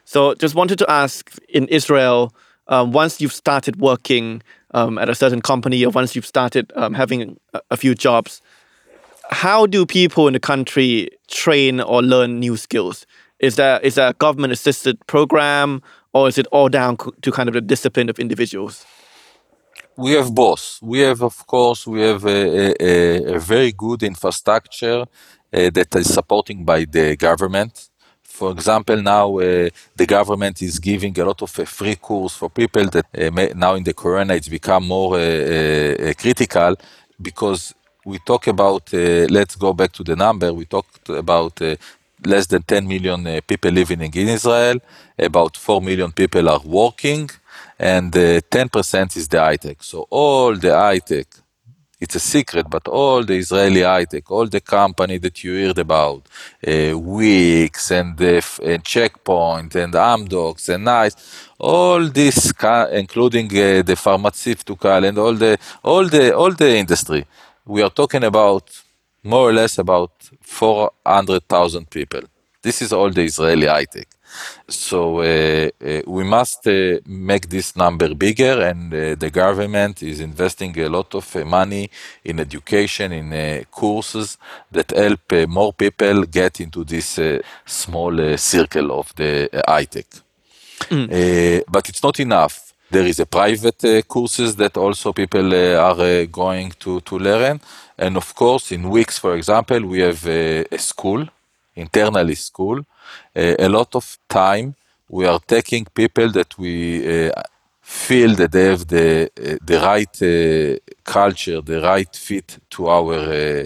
[0.05, 2.31] So just wanted to ask in Israel,
[2.67, 6.93] um, once you've started working um, at a certain company or once you've started um,
[6.93, 8.43] having a, a few jobs,
[9.29, 13.05] how do people in the country train or learn new skills?
[13.39, 15.81] Is there is there a government assisted program
[16.13, 18.85] or is it all down to kind of the discipline of individuals?
[19.95, 20.79] We have both.
[20.81, 26.13] We have, of course, we have a, a, a very good infrastructure uh, that is
[26.13, 27.89] supporting by the government.
[28.23, 32.49] For example, now uh, the government is giving a lot of uh, free course for
[32.49, 36.75] people that uh, may, now in the corona it's become more uh, uh, critical
[37.21, 37.73] because
[38.05, 41.61] we talk about, let's go back to the number, we talked about
[42.25, 44.79] less than 10 million uh, people living in Israel,
[45.17, 47.29] about 4 million people are working,
[47.77, 49.81] and uh, 10% is the high tech.
[49.81, 51.27] So all the high tech,
[51.99, 55.77] it's a secret, but all the Israeli high tech, all the company that you heard
[55.77, 56.27] about,
[56.65, 61.15] uh, Wix and, uh, and Checkpoint and Amdocs and Nice,
[61.57, 62.53] all this,
[62.91, 67.25] including uh, the pharmaceutical and all the all the all the industry,
[67.69, 68.65] we are talking about
[69.23, 72.21] more or less about 400,000 people.
[72.61, 74.07] This is all the Israeli high tech.
[74.67, 80.19] So uh, uh, we must uh, make this number bigger, and uh, the government is
[80.19, 81.89] investing a lot of uh, money
[82.23, 84.37] in education, in uh, courses
[84.71, 87.19] that help more people get into this
[87.65, 90.07] small circle of the high tech.
[90.89, 91.63] Mm.
[91.69, 92.68] but it's not enough.
[92.91, 97.19] There is a private uh, courses that also people uh, are uh, going to, to
[97.19, 97.61] learn.
[97.97, 101.27] And of course, in Wix, for example, we have a, school,
[101.75, 102.85] internally school.
[103.35, 104.75] a lot of time
[105.09, 107.31] we are taking people that we uh,
[107.81, 113.65] feel that they have the uh, the right uh, culture, the right fit to our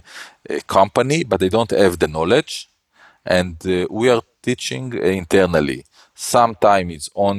[0.68, 2.70] company, but they don't have the knowledge,
[3.26, 3.56] and
[3.90, 5.86] we are teaching internally.
[6.24, 7.38] Sometimes it's on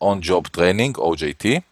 [0.00, 1.62] on job training, OJT,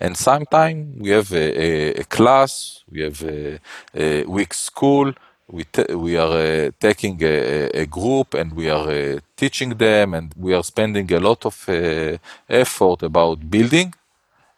[0.00, 3.58] and sometimes we have a, a, a, class, we have a,
[3.94, 5.12] a Wix school,
[5.48, 5.64] we,
[5.94, 10.54] we are uh, taking a, a, group and we are uh, teaching them and we
[10.54, 12.16] are spending a lot of uh,
[12.48, 13.94] effort about building.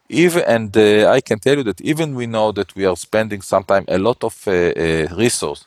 [0.09, 3.43] Even, and uh, I can tell you that even we know that we are spending
[3.43, 5.67] sometimes a lot of uh, uh, resource,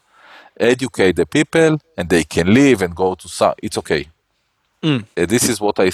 [0.58, 4.08] educate the people and they can live and go to some, it's okay.
[4.82, 5.06] Mm.
[5.16, 5.92] this is what I,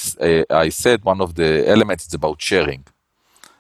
[0.50, 2.84] I said, one of the elements is about sharing.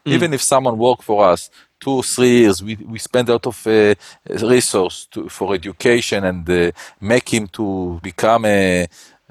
[0.06, 0.12] Mm.
[0.12, 3.68] Even if someone work for us two, three years, we, we spend a lot of
[3.68, 3.96] uh,
[4.48, 8.88] resource to, for education and uh, make him to become a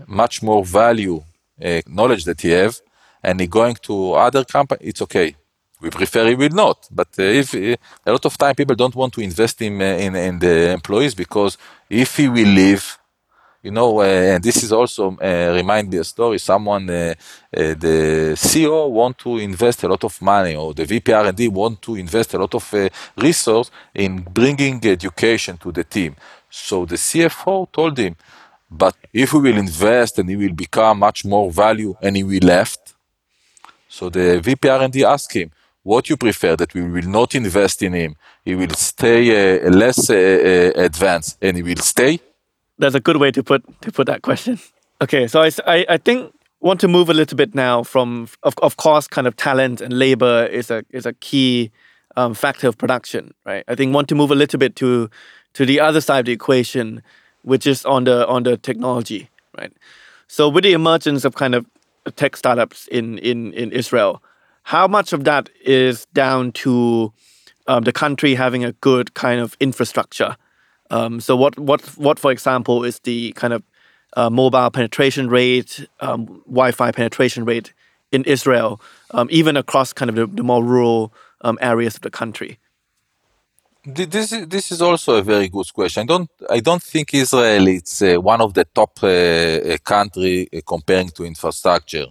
[0.07, 1.23] much more value
[1.65, 2.81] uh, knowledge that he have,
[3.23, 5.37] and he going to other company, it's okay.
[5.81, 7.77] We prefer he will not, but uh, if uh,
[8.07, 11.15] a lot of time people don't want to invest in, uh, in in the employees
[11.15, 11.59] because
[11.91, 12.99] if he will leave,
[13.65, 16.39] you know, uh, and this is also uh, remind me a story.
[16.39, 17.15] Someone, uh,
[17.51, 21.97] the CEO want to invest a lot of money, or the VP R&D want to
[21.97, 26.15] invest a lot of resource in bringing education to the team.
[26.51, 28.17] So the CFO told him,
[28.71, 32.47] but if we will invest and he will become much more value and he will
[32.47, 32.95] left.
[33.89, 35.51] So the VP R&D asked him,
[35.83, 39.23] what you prefer that we will not invest in him, he will stay
[39.57, 42.21] uh, less uh, uh, advanced and he will stay
[42.79, 44.59] that's a good way to put to put that question.
[45.01, 48.55] Okay, so I, I, I think want to move a little bit now from of,
[48.63, 51.71] of course kind of talent and labor is a is a key
[52.17, 53.65] um, factor of production, right?
[53.69, 55.11] I think want to move a little bit to
[55.55, 57.03] to the other side of the equation,
[57.43, 59.73] which is on the on the technology, right?
[60.27, 61.67] So with the emergence of kind of
[62.17, 64.23] tech startups in in in Israel,
[64.63, 67.13] how much of that is down to
[67.67, 70.37] um, the country having a good kind of infrastructure
[70.91, 73.63] um, so what what what for example is the kind of
[74.17, 77.73] uh, mobile penetration rate, um, Wi-Fi penetration rate
[78.13, 82.11] in Israel, um, even across kind of the, the more rural um, areas of the
[82.11, 82.59] country?
[83.87, 86.05] This is this is also a very good question.
[86.05, 90.49] I don't I don't think Israel is uh, one of the top uh, uh country
[90.51, 92.07] uh, comparing to infrastructure.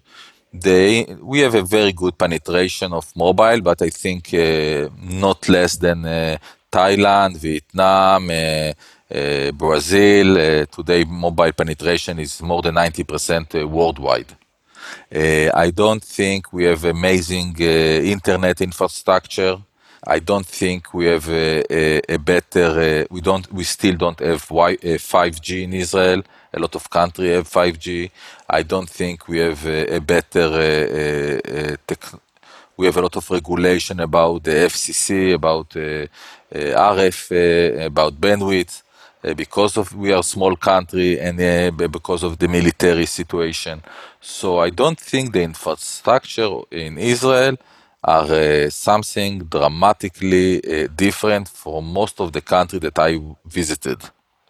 [0.53, 5.77] They we have a very good penetration of mobile, but I think uh, not less
[5.77, 6.05] than
[6.73, 8.31] Thailand, Vietnam,
[9.53, 10.65] Brazil.
[10.67, 14.35] Today, mobile penetration is more than 90% worldwide.
[15.11, 19.57] Eh, I don't think we have amazing eh, internet infrastructure.
[20.05, 23.05] I don't think we have a, a, better.
[23.09, 23.49] We don't.
[23.53, 26.23] We still don't have y, uh, 5G in Israel.
[26.53, 28.11] A lot of countries have 5G.
[28.49, 30.49] I don't think we have a, better
[32.75, 35.75] we have a lot of regulation about the FCC, about
[36.53, 37.31] RF,
[37.85, 38.81] about bandwidth.
[39.35, 43.81] because of we are small country and uh, because of the military situation.
[44.21, 47.55] So I don't think the infrastructure in Israel
[48.03, 54.01] are uh, something dramatically uh, different from most of the country that I visited.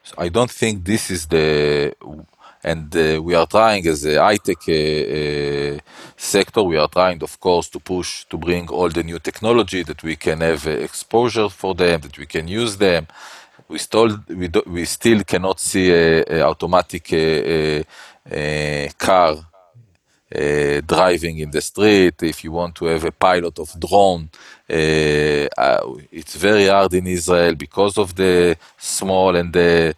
[0.04, 1.94] So I don't think this is the
[2.64, 5.78] and uh, we are trying as a high-tech uh, uh,
[6.16, 10.02] sector we are trying of course to push to bring all the new technology that
[10.04, 13.08] we can have exposure for them that we can use them.
[13.68, 17.84] We still we, do, we still cannot see a, a automatic a,
[18.32, 19.36] a car
[20.36, 24.30] uh, driving in the street, if you want to have a pilot of drone,
[24.70, 29.96] uh, uh, it's very hard in Israel because of the small and the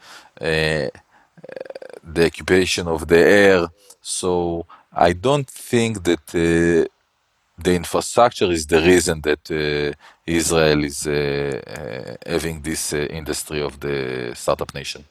[2.06, 3.68] the occupation of the air.
[4.02, 6.88] So I don't think that uh,
[7.58, 9.94] the infrastructure is the reason that uh,
[10.26, 15.06] Israel is uh, having this industry of the startup nation.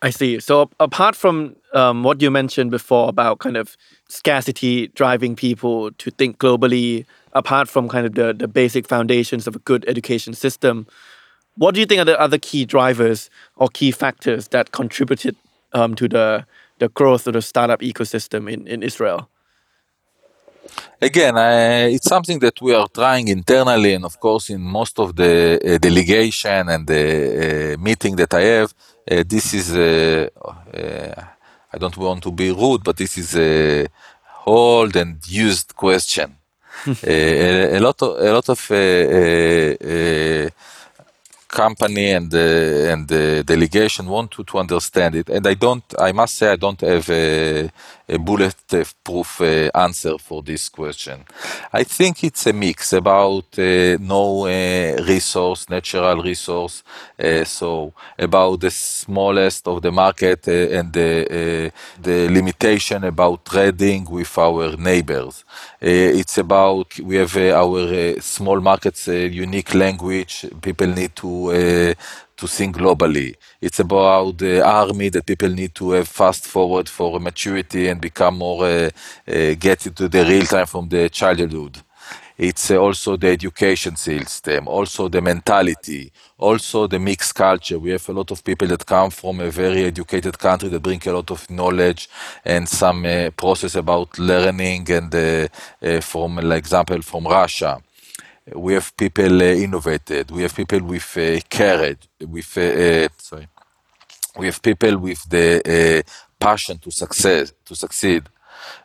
[0.00, 0.38] I see.
[0.38, 3.76] So apart from um, what you mentioned before about kind of
[4.08, 9.56] scarcity driving people to think globally, apart from kind of the, the basic foundations of
[9.56, 10.86] a good education system,
[11.56, 15.34] what do you think are the other key drivers or key factors that contributed
[15.72, 16.44] um, to the
[16.78, 19.28] the growth of the startup ecosystem in, in Israel?
[21.00, 25.14] Again, uh, it's something that we are trying internally, and of course, in most of
[25.14, 28.74] the uh, delegation and the uh, meeting that I have,
[29.10, 31.22] uh, this is uh, uh,
[31.72, 33.86] I don't want to be rude, but this is a
[34.46, 36.36] old and used question.
[37.02, 38.60] a, a, lot of a lot of
[41.48, 45.28] company and the and the delegation want to, to understand it.
[45.30, 47.70] And i don't i must say i don't have a,
[48.08, 51.24] a bulletproof uh, answer for this question.
[51.72, 56.82] I think it's a mix about uh, no uh, resource natural resource
[57.22, 61.70] uh, so about the smallest of the market uh, and the uh,
[62.02, 65.44] the limitation about trading with our neighbors.
[65.80, 70.46] It's about we have our small markets unique language.
[70.62, 71.94] People need to
[72.38, 73.34] to think globally.
[73.60, 78.38] It's about the army that people need to have fast forward for maturity and become
[78.38, 78.90] more uh,
[79.28, 81.78] uh, get into the real time from the childhood.
[82.38, 87.80] It's also the education system, also the mentality, also the mixed culture.
[87.80, 91.02] We have a lot of people that come from a very educated country that bring
[91.06, 92.08] a lot of knowledge
[92.44, 95.48] and some uh, process about learning and uh,
[95.82, 97.82] uh, from, like example, from Russia
[98.54, 103.48] we have people uh, innovated, we have people with uh, courage, with uh, sorry,
[104.36, 106.04] we have people with the
[106.38, 108.22] passion to success to succeed.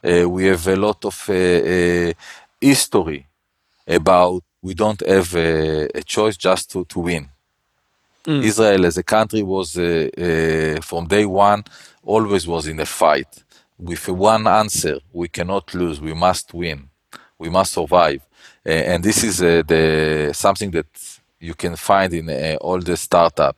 [0.03, 1.15] we have a lot of
[2.61, 3.27] history
[3.87, 7.29] about we don't have a, a choice just to, to win.
[8.25, 8.43] Mm.
[8.43, 11.63] Israel as a country was uh, uh, from day one
[12.03, 13.43] always was in a fight
[13.77, 16.89] with one answer: we cannot lose, we must win,
[17.37, 18.21] we must survive
[18.65, 20.85] and this is uh, the something that
[21.39, 23.55] you can find in uh, all the startup.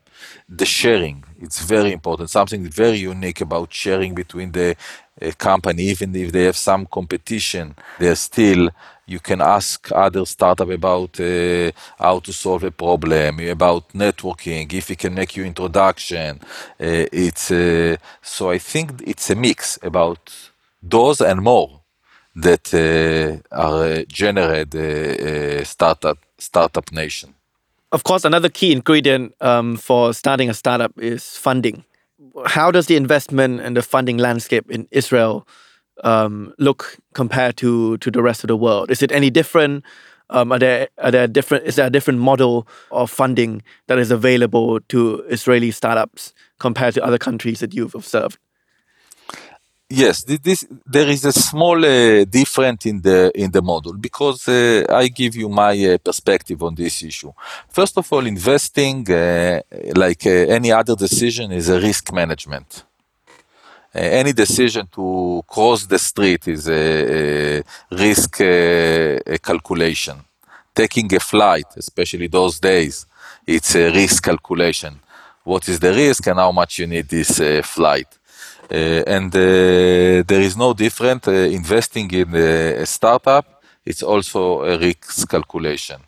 [0.49, 2.29] The sharing it's very important.
[2.29, 4.75] Something very unique about sharing between the
[5.21, 5.83] uh, company.
[5.83, 8.69] Even if they have some competition they're still
[9.07, 14.89] you can ask other startup about uh, how to solve a problem about networking if
[14.89, 16.39] it can make you introduction.
[16.79, 20.33] Uh, it's uh, so i think it's a mix about
[20.81, 21.81] those and more
[22.35, 27.33] that uh, are generate a, a startup startup nation.
[27.91, 31.85] Of course, another key ingredient um, for starting a startup is funding.
[32.45, 35.47] How does the investment and the funding landscape in Israel
[36.03, 38.91] um, look compared to to the rest of the world?
[38.91, 39.83] Is it any different?
[40.29, 41.65] Um, are there are there different?
[41.65, 47.03] Is there a different model of funding that is available to Israeli startups compared to
[47.03, 48.37] other countries that you've observed?
[49.87, 54.83] Yes, this, there is a small uh, difference in the in the model because uh,
[54.89, 57.31] I give you my uh, perspective on this issue.
[57.69, 59.61] First of all, investing, uh,
[59.95, 62.83] like uh, any other decision, is a risk management.
[63.93, 68.37] Uh, any decision to cross the street is a, a risk
[69.43, 70.17] calculation.
[70.73, 73.05] Taking a flight, especially those days,
[73.45, 74.99] it's a risk calculation.
[75.43, 78.07] What is the risk and how much you need this flight?
[78.71, 83.61] Uh, and uh, there is no different uh, investing in a startup.
[83.85, 86.01] It's also a risk calculation.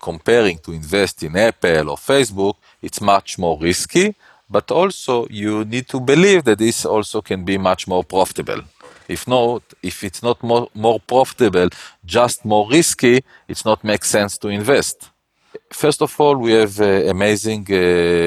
[0.00, 4.14] Comparing to invest in Apple or Facebook, it's much more risky,
[4.48, 8.62] but also you need to believe that this also can be much more profitable.
[9.08, 11.68] If not, if it's not more, more profitable,
[12.04, 15.10] just more risky, it's not make sense to invest.
[15.70, 17.74] First of all, we have uh, amazing uh,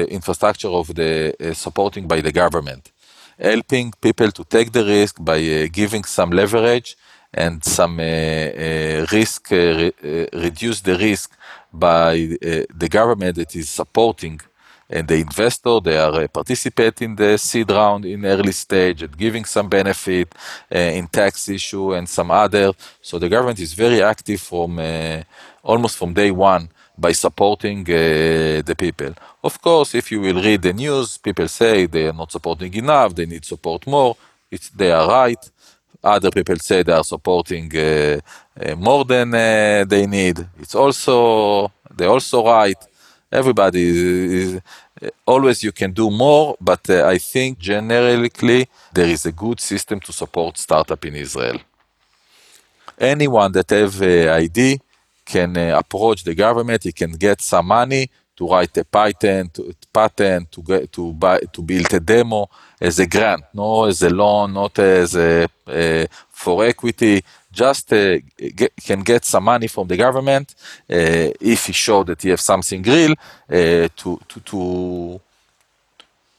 [0.08, 2.92] infrastructure of the uh, supporting by the government,
[3.38, 6.96] helping people to take the risk by uh, giving some leverage
[7.32, 9.92] and some uh, uh, risk, re
[10.32, 11.36] reduce the risk
[11.72, 12.12] by
[12.82, 14.40] the government that is supporting
[14.90, 19.16] and the investor they are uh, participating in the seed round in early stage and
[19.16, 20.34] giving some benefit
[20.74, 22.72] uh, in tax issue and some other.
[23.02, 25.22] So the government is very active from uh,
[25.62, 29.14] almost from day one by supporting uh, the people.
[29.44, 33.14] Of course if you will read the news people say they are not supporting enough
[33.14, 34.16] they need support more.
[34.50, 35.50] It's they are right.
[36.02, 38.20] Other people say they are supporting uh,
[38.58, 40.46] uh, more than they need.
[40.58, 42.78] It's also they're also right
[43.30, 44.60] everybody is, is,
[45.26, 48.30] always you can do more but uh, i think generally
[48.92, 51.58] there is a good system to support startup in israel.
[53.00, 54.78] Anyone that have an idea
[55.24, 59.74] can uh, approach the government he can get some money to write a patent, to,
[59.92, 62.48] patent to get to buy to build a demo
[62.80, 67.22] as a grant, no as a loan, not as a, a for equity
[67.58, 68.18] just uh,
[68.60, 70.54] get, can get some money from the government
[70.90, 75.20] uh, if he show that he have something real uh, to, to, to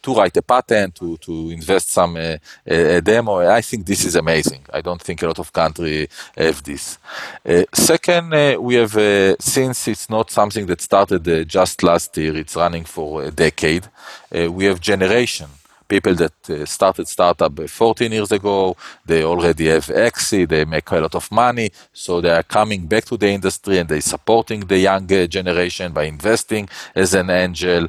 [0.01, 3.33] to write a patent, to, to invest some uh, a demo.
[3.59, 4.61] I think this is amazing.
[4.73, 6.07] I don't think a lot of country
[6.37, 6.97] have this.
[7.45, 8.93] Uh, second, uh, we have
[9.39, 13.85] since it's not something that started just last year, it's running for a decade.
[14.31, 15.49] we have generation
[15.89, 20.99] people that uh, started startup 14 years ago, they already have exit, they make a
[20.99, 24.77] lot of money, so they are coming back to the industry and they supporting the
[24.77, 27.87] younger generation by investing as an angel.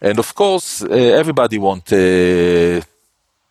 [0.00, 0.88] And of course, uh,
[1.20, 2.80] everybody want uh,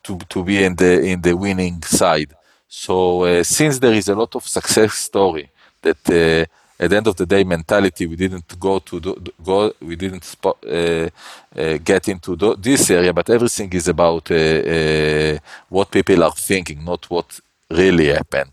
[0.06, 2.34] to to be in the in the winning side.
[2.68, 5.50] So uh, since there is a lot of success story
[5.82, 6.46] that uh,
[6.80, 10.36] at the end of the day mentality we didn't go to do, go we didn't
[10.44, 15.38] uh, uh, get into do, this area but everything is about uh, uh
[15.70, 17.40] what people are thinking not what
[17.74, 18.52] really happened.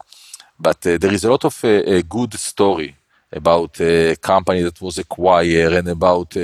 [0.59, 2.95] But uh, there is a lot of uh, a good story
[3.33, 6.37] about a company that was acquired and about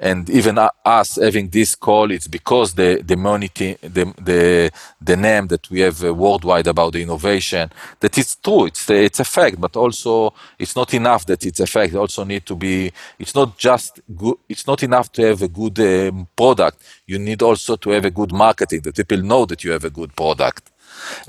[0.00, 4.70] and even us having this call, it's because the the money, the the
[5.00, 7.70] the name that we have uh, worldwide about the innovation
[8.00, 11.66] that it's true, it's it's a fact, but also it's not enough that it's a
[11.66, 11.92] fact.
[11.92, 12.90] It also need to be.
[13.18, 14.36] It's not just good.
[14.48, 16.82] It's not enough to have a good um, product.
[17.06, 19.90] You need also to have a good marketing that people know that you have a
[19.90, 20.70] good product,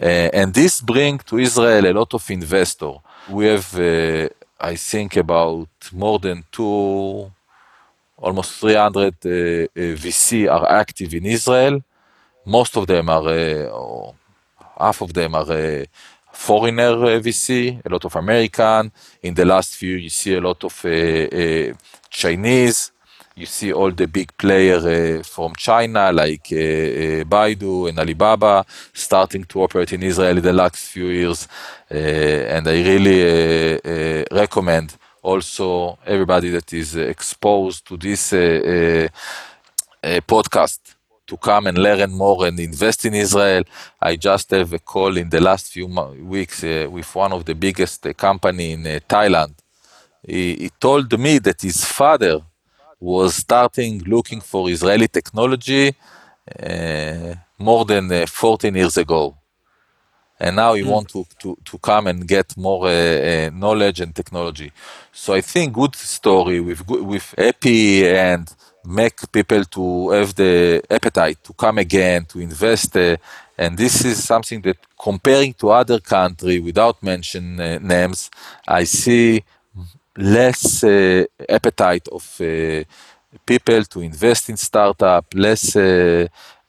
[0.01, 2.93] uh, and this bring to Israel a lot of investor.
[3.29, 4.29] We have, uh,
[4.61, 7.31] I think, about more than two
[8.21, 11.81] almost 300 uh, uh VC are active in Israel.
[12.45, 14.15] Most of them are, uh, or
[14.79, 15.85] half of them are uh,
[16.31, 18.91] foreigner uh, VC, a lot of American.
[19.21, 21.73] In the last few, you see a lot of uh,
[22.09, 22.91] Chinese.
[23.35, 29.93] You see all the big players from China, like Baidu and Alibaba, starting to operate
[29.93, 31.47] in Israel in the last few years.
[31.89, 39.07] and I really recommend also everybody that is exposed to this uh, uh,
[40.03, 40.79] uh, podcast
[41.27, 43.63] to come and learn more and invest in Israel.
[44.01, 45.87] I just have a call in the last few
[46.23, 49.53] weeks uh, with one of the biggest uh, company in uh, Thailand.
[50.25, 52.41] He, he, told me that his father
[52.99, 55.95] was starting looking for Israeli technology
[57.57, 59.35] more than 14 years ago
[60.41, 60.91] and now you mm.
[60.95, 64.71] want to, to, to come and get more uh, uh, knowledge and technology.
[65.13, 68.45] So I think good story with with happy and
[68.83, 72.97] make people to have the appetite to come again to invest.
[72.97, 73.17] Uh,
[73.55, 78.31] and this is something that comparing to other country without mention uh, names,
[78.67, 79.43] I see
[80.17, 82.83] less uh, appetite of uh,
[83.45, 86.27] people to invest in startup, less uh,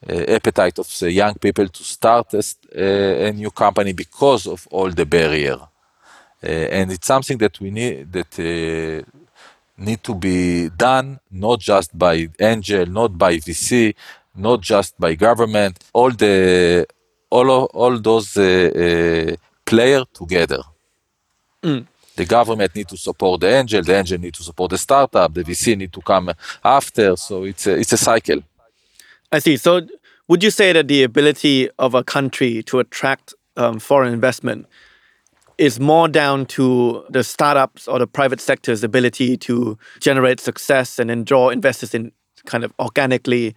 [0.08, 2.42] appetite of young people to start a,
[2.76, 5.58] uh, a new company because of all the barrier.
[6.44, 8.36] Uh, and it's something that we need that
[9.76, 13.94] need to be done not just by angel, not by VC,
[14.34, 15.78] not just by government.
[15.92, 16.86] All the
[17.30, 20.62] all all those uh, uh, players together.
[21.62, 21.86] Mm.
[22.14, 25.42] The government need to support the angel, the angel need to support the startup, the
[25.42, 26.30] VC need to come
[26.62, 27.16] after.
[27.16, 28.42] So it's a, it's a cycle.
[29.32, 29.56] I see.
[29.56, 29.80] So,
[30.28, 34.66] would you say that the ability of a country to attract um, foreign investment
[35.56, 41.08] is more down to the startups or the private sector's ability to generate success and
[41.08, 42.12] then draw investors in
[42.44, 43.54] kind of organically?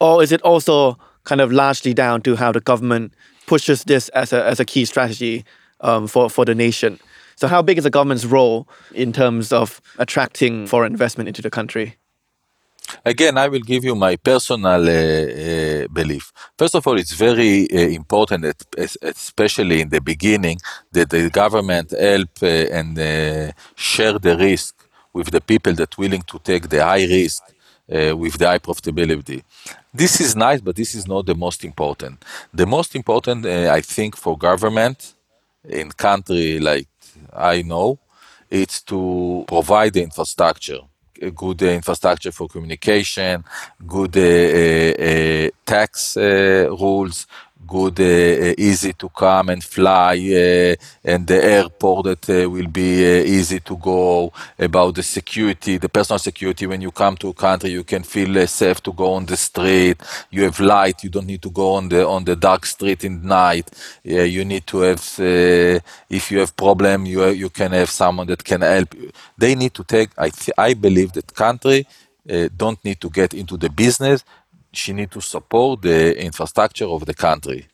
[0.00, 3.12] Or is it also kind of largely down to how the government
[3.46, 5.44] pushes this as a, as a key strategy
[5.80, 6.98] um, for, for the nation?
[7.36, 11.50] So, how big is the government's role in terms of attracting foreign investment into the
[11.50, 11.96] country?
[13.04, 16.32] Again, I will give you my personal uh, uh, belief.
[16.58, 18.62] First of all, it's very uh, important, that,
[19.02, 20.58] especially in the beginning,
[20.92, 24.74] that the government help uh, and uh, share the risk
[25.12, 27.42] with the people that willing to take the high risk
[27.92, 29.42] uh, with the high profitability.
[29.94, 32.24] This is nice, but this is not the most important.
[32.52, 35.14] The most important, I think, for government
[35.68, 36.88] in country like
[37.32, 37.98] I know,
[38.50, 40.80] it's to provide the infrastructure
[41.30, 43.44] good infrastructure for communication,
[43.86, 47.26] good uh, uh, tax uh, rules,
[47.72, 50.74] good, uh, easy to come and fly, uh,
[51.12, 52.90] and the airport that uh, will be
[53.36, 54.32] easy to go.
[54.58, 56.66] About the security, the personal security.
[56.66, 59.98] When you come to a country, you can feel safe to go on the street.
[60.30, 61.02] You have light.
[61.04, 63.68] You don't need to go on the on the dark street in night.
[64.04, 65.02] you need to have.
[66.18, 68.94] if you have problem, you you can have someone that can help.
[68.94, 69.10] You.
[69.38, 70.10] They need to take.
[70.18, 71.80] I th- I believe that country.
[72.30, 74.24] Uh, don't need to get into the business
[74.72, 77.66] she need to support the infrastructure of the country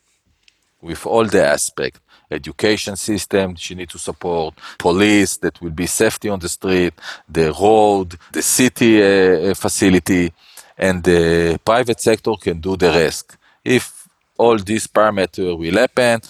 [0.81, 1.99] with all the aspect
[2.31, 6.93] education system she need to support police that will be safety on the street
[7.27, 10.31] the road the city uh, uh facility
[10.79, 13.35] and the private sector can do the rest.
[13.65, 16.21] If all these parameters will happen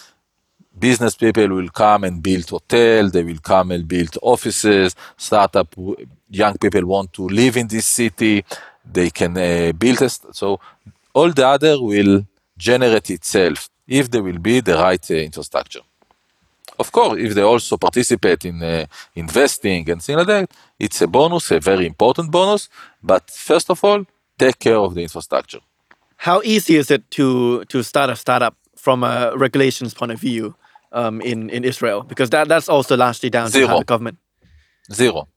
[0.78, 5.76] business people will come and build hotel they will come and build offices startup
[6.30, 8.43] young people want to live in this city
[8.92, 10.20] they can uh, build it.
[10.32, 10.60] So
[11.14, 12.26] all the other will
[12.58, 15.82] generate itself if there will be the right uh, infrastructure.
[16.78, 18.86] Of course, if they also participate in uh,
[19.16, 22.70] investing and things like that, it's a bonus, a very important bonus.
[23.04, 24.06] But first of all,
[24.38, 25.60] take care of the infrastructure.
[26.18, 30.56] How easy is it to to start a startup from a regulations point of view
[30.92, 32.04] um, in in Israel?
[32.04, 33.68] Because that that's also largely down zero.
[33.68, 34.18] to the government.
[34.94, 35.28] Zero.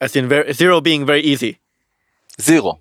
[0.00, 1.58] As in very, zero being very easy.
[2.40, 2.80] Zero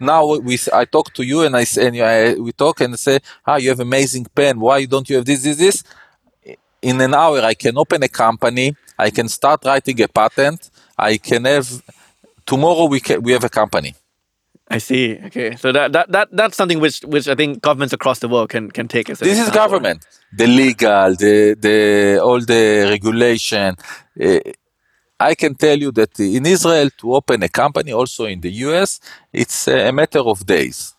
[0.00, 3.20] now we I talk to you and I say and I, we talk and say
[3.46, 5.84] ah you have amazing pen why don't you have this this this
[6.82, 11.16] in an hour I can open a company I can start writing a patent I
[11.18, 11.68] can have
[12.46, 13.94] tomorrow we can we have a company
[14.72, 15.18] I see.
[15.26, 18.50] Okay, so that, that that that's something which which I think governments across the world
[18.50, 19.18] can can take as.
[19.18, 23.74] This is government, the legal, the the all the regulation.
[24.22, 24.38] Uh,
[25.20, 29.00] I can tell you that in Israel, to open a company, also in the US,
[29.30, 30.94] it's a matter of days.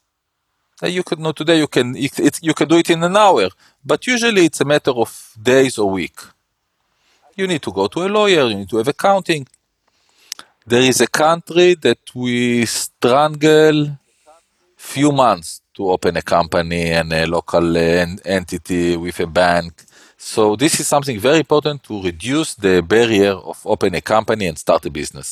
[0.84, 3.50] You could know today you can it, you can do it in an hour,
[3.84, 5.10] but usually it's a matter of
[5.42, 6.20] days or week.
[7.36, 9.48] You need to go to a lawyer, you need to have accounting.
[10.68, 13.98] There is a country that we strangle
[14.78, 19.84] few months to open a company and a local uh, entity with a bank
[20.22, 24.58] so this is something very important to reduce the barrier of open a company and
[24.58, 25.28] start a business.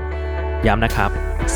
[0.67, 1.09] ย้ำนะครับ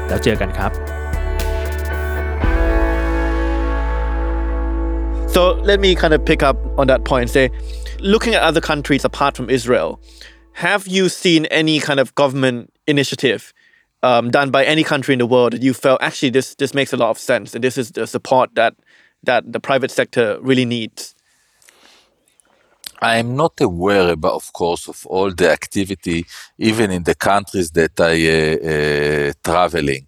[0.09, 0.73] แล้วเจอกันครับ
[5.35, 7.51] So let me kind of pick up on that point say,
[8.13, 9.99] looking at other countries apart from Israel,
[10.55, 13.53] have you seen any kind of government initiative
[14.03, 16.93] um, done by any country in the world that you felt actually this this makes
[16.93, 18.75] a lot of sense and this is the support that
[19.25, 21.15] that the private sector really needs?
[23.01, 26.25] I am not aware about, of course, of all the activity,
[26.59, 30.07] even in the countries that I uh, uh, traveling.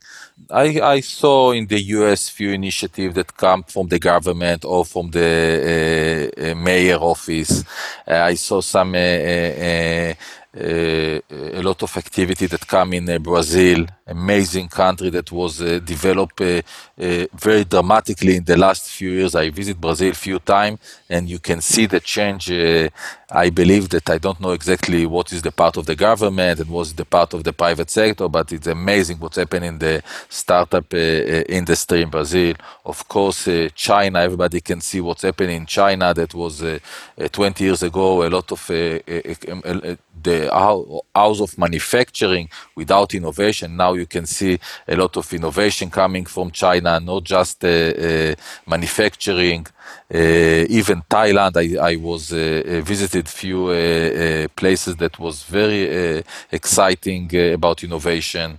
[0.50, 2.28] I, I, saw in the U.S.
[2.28, 7.64] few initiatives that come from the government or from the uh, uh mayor office.
[8.06, 10.14] Uh, I saw some uh,
[10.56, 16.60] a lot of activity that come in Brazil, amazing country that was uh, developed uh,
[17.00, 19.34] uh, very dramatically in the last few years.
[19.34, 20.78] I visit Brazil a few times,
[21.08, 22.50] and you can see the change.
[22.50, 22.88] Uh,
[23.30, 26.70] I believe that I don't know exactly what is the part of the government and
[26.70, 30.92] what's the part of the private sector, but it's amazing what's happening in the startup
[30.94, 32.54] industry in Brazil.
[32.84, 36.14] Of course, China, everybody can see what's happening in China.
[36.14, 36.62] That was
[37.32, 40.48] 20 years ago, a lot of um, the
[41.14, 43.76] house of manufacturing without innovation.
[43.76, 48.34] Now you can see a lot of innovation coming from China, not just uh, uh,
[48.66, 49.66] manufacturing.
[50.12, 57.34] Uh, even Thailand, I, I was uh, visited few uh, places that was very exciting
[57.52, 58.58] about innovation.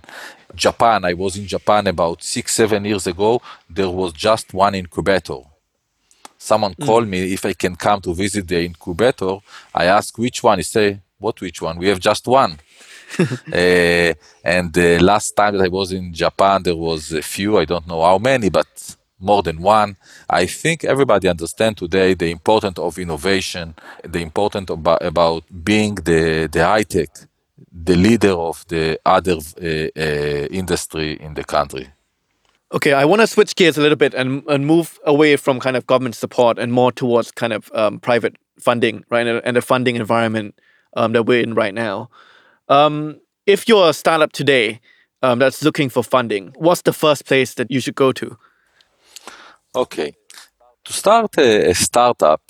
[0.54, 3.42] Japan, I was in Japan about six, seven years ago.
[3.68, 5.40] There was just one incubator
[6.46, 6.86] someone mm.
[6.86, 9.38] called me if I can come to visit the incubator.
[9.74, 10.58] I ask which one.
[10.58, 11.78] He say, what which one?
[11.78, 12.58] We have just one.
[13.18, 17.58] Uh, and the last time that I was in Japan, there was a few.
[17.58, 19.96] I don't know how many, but more than one.
[20.28, 26.48] I think everybody understands today the importance of innovation, the importance about, about being the,
[26.50, 27.08] the high tech,
[27.72, 31.88] the leader of the other uh, uh, industry in the country.
[32.72, 35.76] Okay, I want to switch gears a little bit and, and move away from kind
[35.76, 39.26] of government support and more towards kind of um, private funding, right?
[39.26, 40.58] And, and the funding environment
[40.96, 42.10] um, that we're in right now.
[42.68, 44.80] Um, if you're a startup today
[45.22, 48.36] um, that's looking for funding, what's the first place that you should go to?
[49.74, 50.14] Okay,
[50.84, 52.42] to start a, a startup,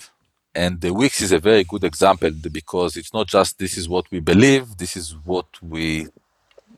[0.55, 4.09] and the Wix is a very good example because it's not just this is what
[4.09, 6.07] we believe, this is what we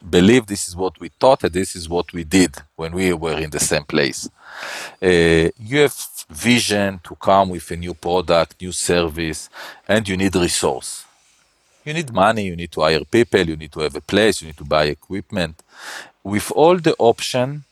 [0.09, 3.37] believe, this is what we thought, and this is what we did when we were
[3.37, 4.29] in the same place.
[5.01, 5.95] Uh, you have
[6.29, 9.49] vision to come with a new product, new service,
[9.87, 11.05] and you need resource
[11.85, 14.47] you need money, you need to hire people, you need to have a place, you
[14.47, 15.61] need to buy equipment.
[16.23, 17.63] With all the option,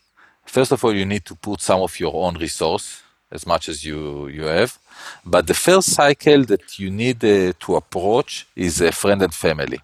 [0.46, 3.02] first of all, you need to put some of your own resource
[3.32, 4.78] as much as you, you have.
[5.26, 9.80] But the first cycle that you need uh, to approach is a friend and family.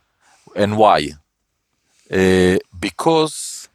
[0.56, 1.10] And why?
[2.12, 3.68] Uh, because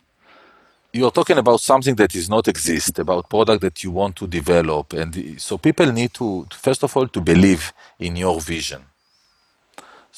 [0.93, 4.95] you're talking about something that is not exist, about product that you want to develop.
[4.95, 8.83] And so people need to, first of all, to believe in your vision.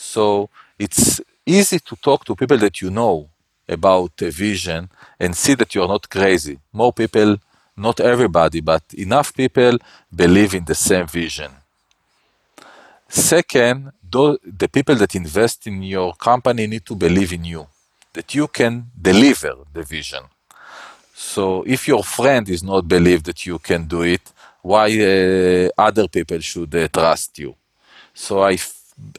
[0.00, 0.48] So
[0.78, 3.28] it's easy to talk to people that you know
[3.68, 4.88] about a vision
[5.18, 6.58] and see that you're not crazy.
[6.72, 7.36] More people,
[7.76, 9.76] not everybody, but enough people
[10.22, 11.50] believe in the same vision.
[13.08, 17.66] Second, the people that invest in your company need to believe in you,
[18.14, 20.24] that you can deliver the vision.
[21.14, 24.22] So if your friend is not believe that you can do it,
[24.62, 27.54] why uh, other people should uh, trust you?
[28.14, 28.56] So I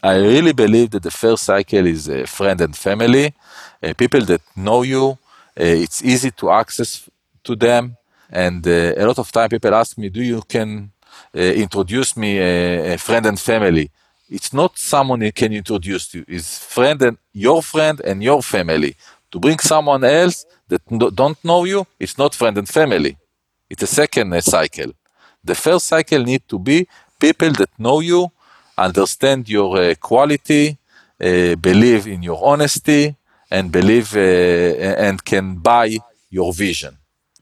[0.03, 3.34] I really believe that the first cycle is a friend and family,
[3.84, 5.17] uh, people that know you.
[5.59, 7.09] Uh, it's easy to access
[7.43, 7.97] to them,
[8.29, 10.91] and uh, a lot of time people ask me, "Do you can
[11.36, 13.89] uh, introduce me a, friend and family?"
[14.29, 16.23] It's not someone you can introduce to.
[16.27, 18.95] It's friend and your friend and your family.
[19.32, 20.82] To bring someone else that
[21.15, 23.17] don't know you, it's not friend and family.
[23.69, 24.91] It's a second uh, cycle.
[25.43, 26.88] The first cycle need to be
[27.19, 28.32] people that know you
[28.86, 30.77] understand your uh, quality,
[31.19, 33.15] uh, believe in your honesty,
[33.49, 35.97] and believe uh, and can buy
[36.29, 36.97] your vision.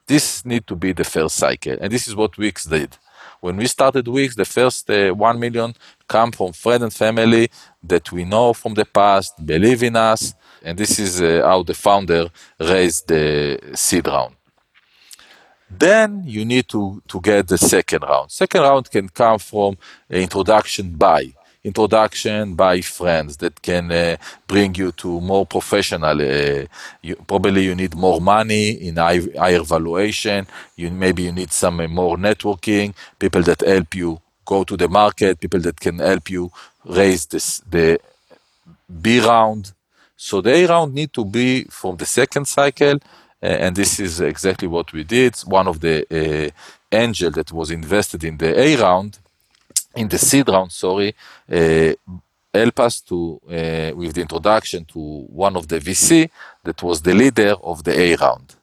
[0.07, 2.97] This need to be the first cycle, and this is what Wix did.
[3.41, 4.89] When we started Wix, the first
[5.27, 5.73] one million
[6.07, 7.49] come from friends and family
[7.83, 10.33] that we know from the past, believe in us,
[10.65, 12.29] and this is how the founder
[12.59, 14.38] raised the seed round.
[15.70, 18.32] Then you need to, to get the second round.
[18.32, 19.78] Second round can come from
[20.09, 24.15] introduction by introduction by friends that can uh,
[24.47, 26.22] bring you to more professional.
[26.22, 26.65] Uh,
[27.01, 30.47] you, probably you need more money in high, higher valuation.
[30.76, 32.93] You maybe you need some uh, more networking.
[33.20, 35.39] People that help you go to the market.
[35.39, 36.51] People that can help you
[36.86, 37.99] raise this, the
[39.01, 39.74] B round.
[40.15, 42.99] So the A round need to be from the second cycle uh,
[43.41, 45.35] and this is exactly what we did.
[45.45, 46.51] One of the
[46.91, 49.19] angel that was invested in the A round,
[49.95, 51.15] in the seed round, sorry,
[51.47, 53.39] help us to
[53.95, 56.29] with the introduction to one of the VC
[56.63, 58.55] that was the leader of the A round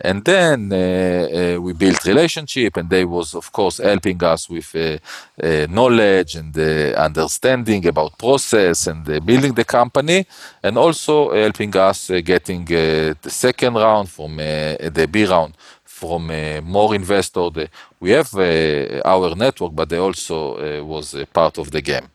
[0.00, 4.74] and then uh, uh, we built relationship and they was of course helping us with
[4.74, 4.98] uh,
[5.42, 10.26] uh knowledge and uh, understanding about process and uh, building the company
[10.62, 16.30] and also helping us getting the second round from the b round from
[16.64, 17.50] more investor.
[18.00, 18.34] We have
[19.04, 22.08] our network but they also was part of the game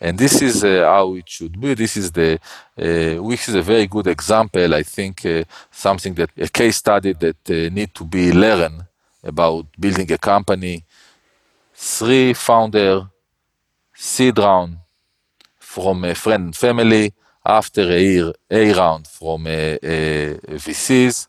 [0.00, 1.74] and this is uh, how it should be.
[1.74, 2.38] This is the
[2.78, 4.74] uh, Wix is a very good example.
[4.74, 8.84] I think uh, something that a case study that uh, need to be learned
[9.22, 10.84] about building a company.
[11.74, 13.08] Three founder,
[13.94, 14.78] seed round
[15.58, 17.12] from a friend and family.
[17.44, 20.34] After a year, A round from uh, uh,
[20.66, 21.28] VCs,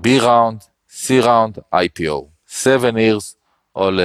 [0.00, 2.28] B round, C round, IPO.
[2.44, 3.36] Seven years,
[3.72, 4.00] all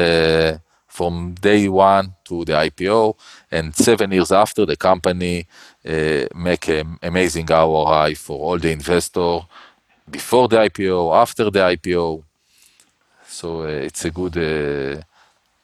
[0.97, 3.15] from day one to the IPO,
[3.51, 5.45] and seven years after the company
[5.85, 9.41] uh, make an amazing ROI for all the investor
[10.09, 12.23] before the IPO, after the IPO.
[13.27, 15.01] So uh, it's a good uh,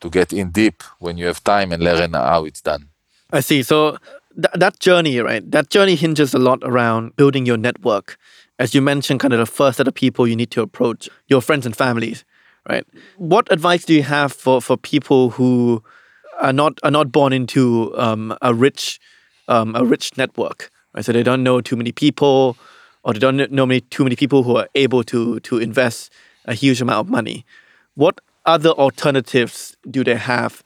[0.02, 2.90] to get in deep when you have time and learn how it's done.
[3.32, 3.64] I see.
[3.64, 3.98] So
[4.36, 5.44] th- that journey, right?
[5.52, 8.18] That journey hinges a lot around building your network.
[8.60, 11.42] As you mentioned, kind of the first set of people you need to approach your
[11.42, 12.24] friends and families,
[12.70, 12.86] right?
[13.18, 15.84] What advice do you have for for people who
[16.40, 19.00] are not are not born into um, a rich
[19.48, 21.06] um, a rich network, right?
[21.06, 22.58] So they don't know too many people,
[23.04, 26.12] or they don't know many, too many people who are able to to invest
[26.46, 27.46] a huge amount of money.
[27.96, 30.64] What other alternatives do they have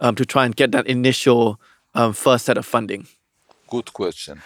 [0.00, 1.60] um, to try and get that initial
[1.94, 3.06] um, first set of funding?
[3.68, 4.42] Good question.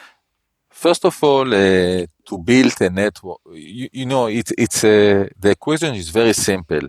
[0.75, 5.51] First of all, uh, to build a network, you, you know, it, it's uh, the
[5.51, 6.89] equation is very simple.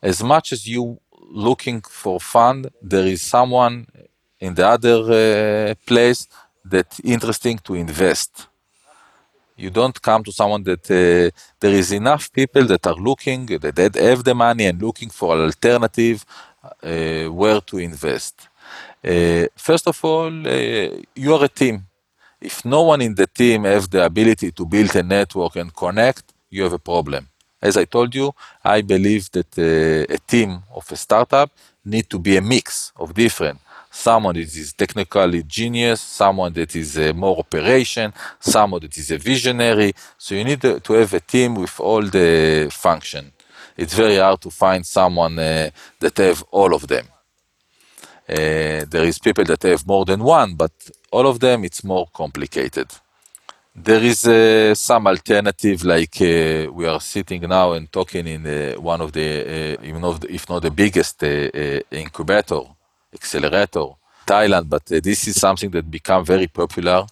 [0.00, 0.98] As much as you
[1.46, 3.86] looking for fund, there is someone
[4.38, 6.28] in the other uh, place
[6.64, 8.46] that interesting to invest.
[9.56, 13.96] You don't come to someone that uh, there is enough people that are looking that,
[13.96, 16.24] have the money and looking for an alternative
[16.64, 18.48] uh, where to invest.
[19.04, 21.87] Uh, first of all, you are a team.
[22.40, 26.32] If no one in the team has the ability to build a network and connect,
[26.50, 27.28] you have a problem.
[27.60, 28.32] As I told you,
[28.64, 31.50] I believe that uh, a team of a startup
[31.84, 33.58] need to be a mix of different.
[33.90, 39.18] Someone that is technically genius, someone that is uh, more operation, someone that is a
[39.18, 39.92] visionary.
[40.16, 43.32] So you need to, to have a team with all the function.
[43.76, 47.06] It's very hard to find someone uh, that have all of them.
[48.28, 50.72] Uh, there is people that have more than one, but
[51.10, 52.86] all of them it's more complicated.
[53.74, 58.80] There is uh, some alternative, like uh, we are sitting now and talking in uh,
[58.80, 62.62] one of the, even uh, if not the biggest uh, uh, incubator,
[63.14, 63.86] accelerator,
[64.26, 64.68] Thailand.
[64.68, 67.06] But this is something that become very popular,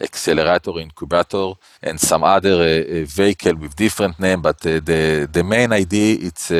[0.00, 4.40] accelerator, incubator, and some other vehicle with different name.
[4.42, 6.50] But the the main idea it's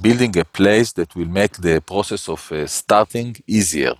[0.00, 3.94] building a place that will make the process of starting easier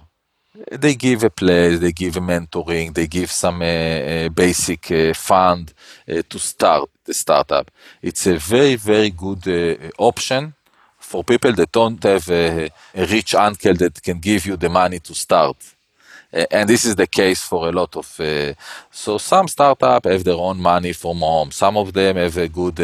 [0.71, 5.13] they give a place, they give a mentoring, they give some uh, uh, basic uh,
[5.15, 5.75] fund
[6.09, 7.71] uh, to start the startup.
[8.01, 10.55] It's a very, very good uh, option
[10.99, 15.01] for people that don't have a, a, rich uncle that can give you the money
[15.01, 15.74] to start.
[16.51, 18.21] And this is the case for a lot of.
[18.21, 18.55] Uh,
[18.91, 21.51] so some startup have their own money from home.
[21.51, 22.77] Some of them have a good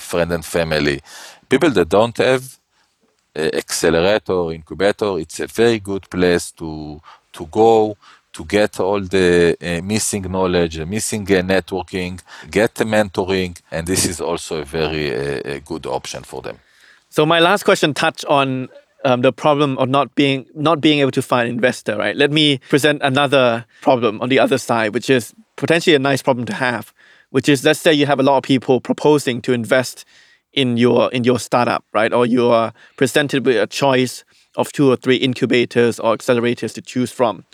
[0.00, 1.00] friend and family.
[1.48, 2.58] People that don't have,
[3.36, 7.00] accelerator, incubator, it's a very good place to,
[7.32, 7.96] to go,
[8.32, 12.20] to get all the uh, missing knowledge, missing uh, networking,
[12.50, 16.58] get the mentoring, and this is also a very uh, good option for them.
[17.10, 18.68] So my last question touch on
[19.04, 21.96] um, the problem of not being not being able to find investor.
[21.96, 22.16] Right.
[22.16, 26.46] Let me present another problem on the other side, which is potentially a nice problem
[26.46, 26.92] to have.
[27.30, 30.06] Which is, let's say you have a lot of people proposing to invest
[30.52, 32.12] in your in your startup, right?
[32.12, 34.24] Or you are presented with a choice
[34.56, 37.44] of two or three incubators or accelerators to choose from.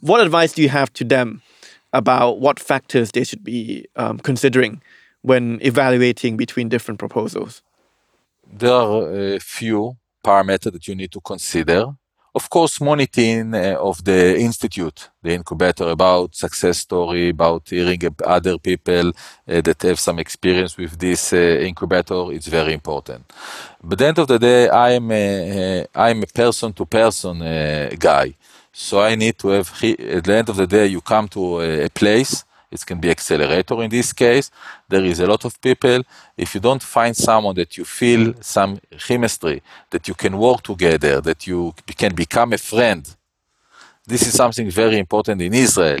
[0.00, 1.42] What advice do you have to them
[1.92, 4.82] about what factors they should be um, considering
[5.22, 7.62] when evaluating between different proposals?
[8.52, 9.96] There are a few
[10.28, 11.80] parameters that you need to consider
[12.34, 18.58] of course, monitoring uh, of the institute, the incubator, about success story, about hearing other
[18.58, 23.32] people uh, that have some experience with this uh, incubator, it's very important.
[23.82, 27.38] But at the end of the day, I am a, I am a person-to-person
[27.98, 28.34] guy.
[28.72, 31.88] So I need to have, at the end of the day, you come to a
[31.90, 32.44] place
[32.74, 34.50] it can be accelerator in this case.
[34.88, 36.02] There is a lot of people.
[36.36, 41.20] If you don't find someone that you feel some chemistry, that you can work together,
[41.20, 43.02] that you can become a friend,
[44.06, 46.00] this is something very important in Israel.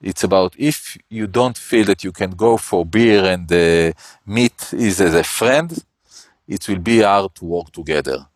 [0.00, 3.92] It's about if you don't feel that you can go for beer and uh,
[4.26, 5.68] meet is as a friend,
[6.46, 8.26] it will be hard to work together.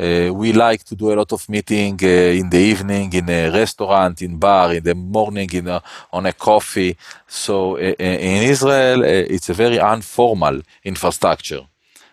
[0.00, 3.50] Uh, we like to do a lot of meeting uh, in the evening in a
[3.50, 6.96] restaurant, in bar, in the morning in a, on a coffee.
[7.26, 11.66] So uh, in Israel, it's a very informal infrastructure.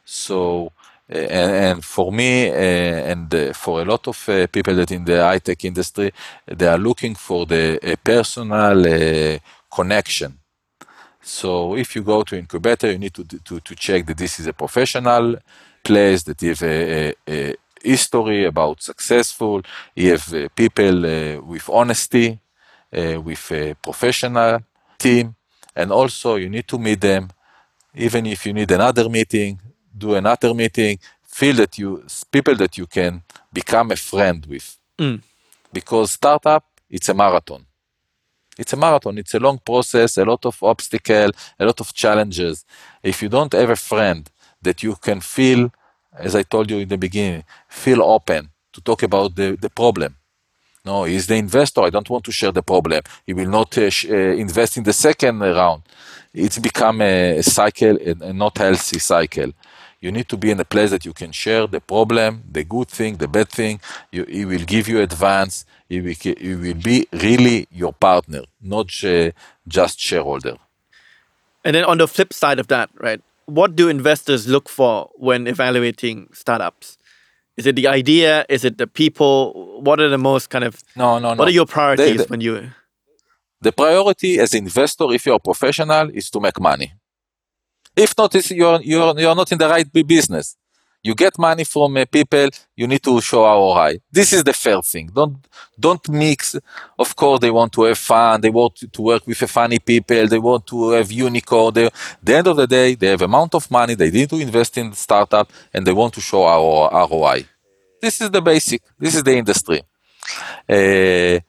[0.04, 0.74] So
[1.08, 5.06] and, and, for me uh, and uh, for a lot of uh, people that in
[5.06, 6.12] the high tech industry,
[6.46, 9.40] they are looking for the personal
[9.74, 10.40] connection.
[11.22, 14.48] So if you go to incubator, you need to, to, to check that this is
[14.48, 15.38] a professional
[15.84, 19.62] place, that you have a, a, history, about successful.
[19.96, 22.40] You have uh, people uh, with honesty,
[22.96, 24.60] uh, with a professional
[24.98, 25.36] team,
[25.76, 27.30] and also you need to meet them.
[27.96, 29.60] Even if you need another meeting,
[29.98, 33.22] do another meeting, feel that you people that you can
[33.52, 34.78] become a friend with.
[34.98, 35.22] Mm.
[35.72, 37.66] Because startup, it's a marathon.
[38.58, 39.18] It's a marathon.
[39.18, 42.66] It's a long process, a lot of obstacle, a lot of challenges.
[43.04, 44.30] If you don't have a friend
[44.62, 45.72] that you can feel,
[46.20, 50.16] as I told you in the beginning, feel open to talk about the, the problem.
[50.86, 51.82] No, he's the investor.
[51.82, 53.02] I don't want to share the problem.
[53.26, 55.84] He will not uh, sh- uh, invest in the second round.
[56.34, 59.52] It's become a, a cycle, a, a not healthy cycle.
[60.00, 62.88] You need to be in a place that you can share the problem, the good
[62.88, 63.82] thing, the bad thing.
[64.12, 65.66] You, he will give you advance.
[65.90, 69.32] He will, he will be really your partner, not uh,
[69.68, 70.56] just shareholder.
[71.66, 73.22] And then on the flip side of that, right?
[73.48, 76.98] What do investors look for when evaluating startups?
[77.58, 78.46] Is it the idea?
[78.50, 79.82] Is it the people?
[79.82, 81.40] What are the most kind of No, no, no.
[81.40, 82.70] what are your priorities when you
[83.62, 86.94] the priority as investor, if you're a professional, is to make money.
[87.96, 90.56] If not, you're, you're, you're not in the right business.
[91.08, 93.92] You get money from uh, people, you need to show ROI.
[94.12, 95.08] This is the fair thing.
[95.20, 95.38] Don't,
[95.80, 96.58] don't mix.
[97.00, 98.42] Of course, they want to have fun.
[98.42, 100.28] They want to work with a funny people.
[100.28, 101.74] They want to have unicorn.
[101.74, 101.90] They,
[102.22, 103.94] the end of the day, they have amount of money.
[103.96, 107.46] They need to invest in the startup and they want to show our ROI.
[108.02, 108.82] This is the basic.
[109.00, 109.80] This is the industry.
[110.68, 111.40] Uh,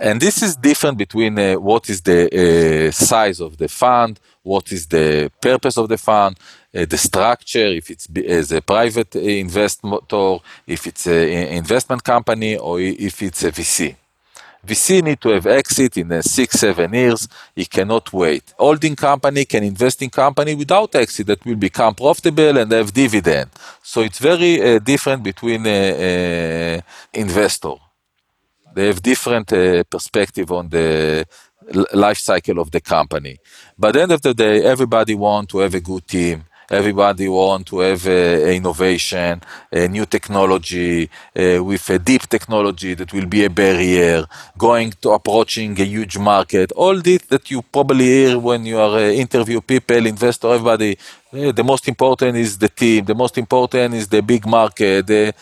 [0.00, 4.72] and this is different between uh, what is the uh, size of the fund, what
[4.72, 6.38] is the purpose of the fund,
[6.74, 12.80] uh, the structure, if it's as a private investor, if it's an investment company, or
[12.80, 13.94] if it's a VC.
[14.66, 17.28] VC need to have exit in uh, six, seven years.
[17.54, 18.54] It cannot wait.
[18.58, 23.50] Holding company can invest in company without exit that will become profitable and have dividend.
[23.82, 26.80] So it's very uh, different between uh,
[27.12, 27.76] investor
[28.74, 31.24] they have different uh, perspective on the
[31.92, 33.38] life cycle of the company.
[33.78, 36.44] But at the end of the day, everybody want to have a good team.
[36.70, 38.10] Everybody want to have uh,
[38.58, 39.42] innovation,
[39.72, 44.24] a new technology uh, with a deep technology that will be a barrier,
[44.56, 46.70] going to approaching a huge market.
[46.76, 50.96] All this that you probably hear when you are uh, interview people, investor, everybody.
[51.32, 53.04] uh, the most important is the team.
[53.04, 55.08] The most important is the big market.
[55.08, 55.34] The,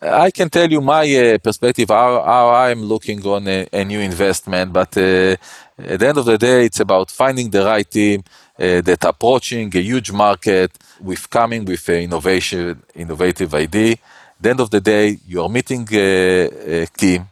[0.00, 3.98] I can tell you my uh, perspective, how, how I'm looking on a, a new
[3.98, 5.36] investment, but uh,
[5.78, 8.22] at the end of the day, it's about finding the right team
[8.58, 10.70] uh, that approaching a huge market
[11.00, 13.92] with coming with an innovation, innovative idea.
[13.92, 13.98] At
[14.40, 17.28] the end of the day, you are meeting a, a team.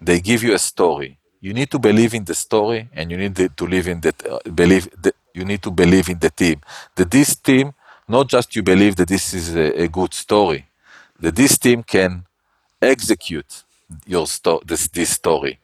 [0.00, 1.18] They give you a story.
[1.40, 4.24] You need to believe in the story, and you need to live in that.
[4.24, 6.60] Uh, believe that you need to believe in the team.
[6.94, 7.72] That this team,
[8.08, 10.65] not just you believe that this is a, a good story,
[11.20, 12.24] that this team can
[12.80, 13.64] execute
[14.06, 15.58] your sto- this, this story.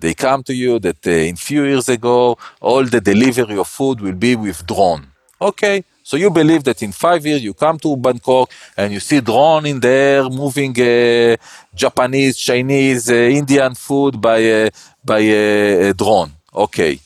[0.00, 4.00] They come to you that uh, in few years ago, all the delivery of food
[4.00, 5.08] will be with drone.
[5.40, 9.20] Okay, so you believe that in five years you come to Bangkok and you see
[9.20, 11.36] drone in the air moving uh,
[11.74, 14.70] Japanese, Chinese, uh, Indian food by uh,
[15.04, 16.32] by a, a drone.
[16.54, 16.98] Okay,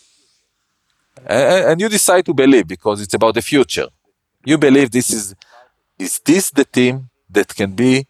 [1.27, 3.89] and you decide to believe because it's about the future.
[4.45, 5.35] You believe this is
[5.99, 8.07] is this the team that can be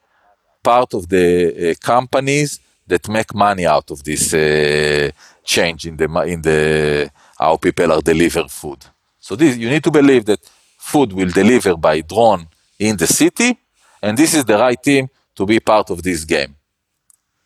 [0.63, 5.11] part of the uh, companies that make money out of this uh,
[5.45, 8.85] change in the in the how people are deliver food.
[9.19, 10.41] So this you need to believe that
[10.79, 12.49] food will deliver by drone
[12.79, 13.59] in the city,
[14.03, 16.55] and this is the right team to be part of this game.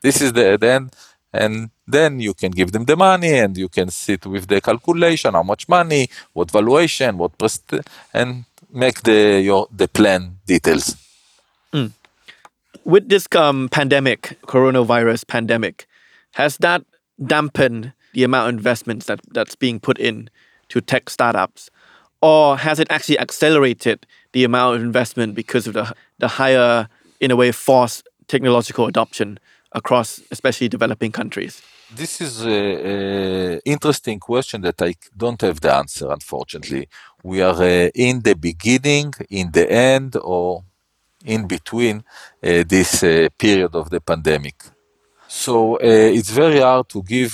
[0.02, 0.90] This is the then
[1.32, 5.34] and then you can give them the money and you can sit with the calculation
[5.34, 7.32] how much money what valuation what
[8.14, 11.05] and make the your the plan details
[12.86, 15.86] with this um, pandemic, coronavirus pandemic,
[16.34, 16.84] has that
[17.24, 20.30] dampened the amount of investments that, that's being put in
[20.68, 21.68] to tech startups?
[22.22, 26.88] Or has it actually accelerated the amount of investment because of the, the higher,
[27.20, 29.38] in a way, forced technological adoption
[29.72, 31.62] across, especially developing countries?
[31.92, 36.88] This is an interesting question that I don't have the answer, unfortunately.
[37.22, 40.64] We are uh, in the beginning, in the end, or
[41.26, 44.54] in between uh, this uh, period of the pandemic.
[45.28, 45.78] So uh,
[46.18, 47.32] it's very hard to give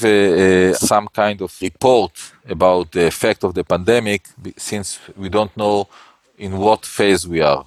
[0.77, 2.13] some kind of report
[2.49, 4.23] about the effect of the pandemic
[4.57, 5.87] since we don't know
[6.39, 7.65] in what phase we are.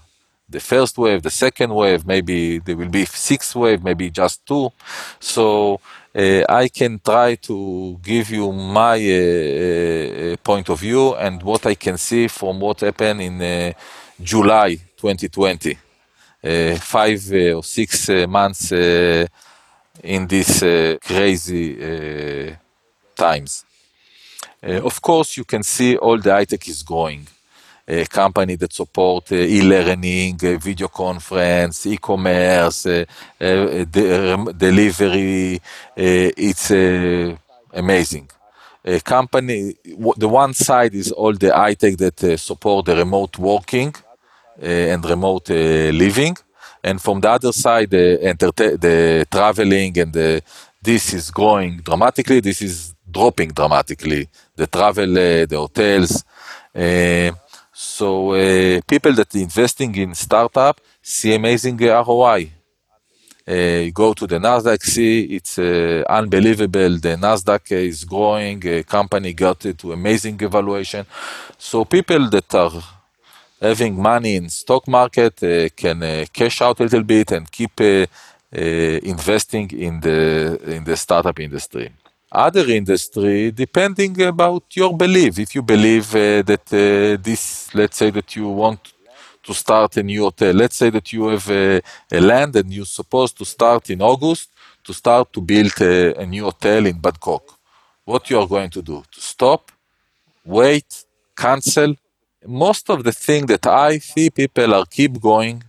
[0.50, 4.72] The first wave, the second wave, maybe there will be sixth wave, maybe just two.
[5.20, 5.80] So
[6.16, 11.76] uh, I can try to give you my uh, point of view and what I
[11.76, 13.74] can see from what happened in uh,
[14.22, 15.85] July 2020 uh,
[16.48, 20.60] Eh, five uh, or six uh, months in these
[21.02, 22.56] crazy
[23.16, 23.66] times.
[24.62, 27.26] Of course, you can see all the high tech is growing.
[27.88, 32.84] a company that support e-learning, video conference, e-commerce,
[33.40, 35.60] de- delivery.
[35.96, 36.72] it's
[37.74, 38.30] amazing.
[38.84, 39.76] A company,
[40.18, 43.96] the one side is all the high tech that support the remote working
[44.62, 46.36] and remote living,
[46.84, 48.18] and from the other side, the,
[48.80, 50.42] the traveling and the,
[50.82, 52.40] this is growing dramatically.
[52.42, 54.30] This is dropping dramatically.
[54.56, 56.24] The travel, uh, the hotels.
[56.76, 57.32] Uh,
[57.74, 62.52] so uh, people that investing in startup see amazing ROI.
[63.48, 66.98] Uh, go to the Nasdaq, see it's uh, unbelievable.
[66.98, 68.66] The Nasdaq is growing.
[68.68, 71.06] A company got to amazing evaluation.
[71.58, 72.82] So people that are
[73.70, 77.76] having money in stock market uh, can uh, cash out a little bit and keep
[77.82, 78.06] uh,
[79.14, 80.20] investing in the
[80.76, 81.88] in the startup industry.
[82.32, 86.08] Other industry depending about your belief if you believe
[86.50, 86.66] that
[87.28, 88.82] this let's say that you want
[89.48, 92.94] to start a new hotel let's say that you have a, a land and you're
[93.02, 94.50] supposed to start in august
[94.86, 97.44] to start to build a, a new hotel in bangkok.
[98.06, 99.04] What you are going to do?
[99.16, 99.72] To stop
[100.46, 101.06] wait
[101.36, 101.96] cancel
[102.48, 105.64] most of the thing that I see people are keep going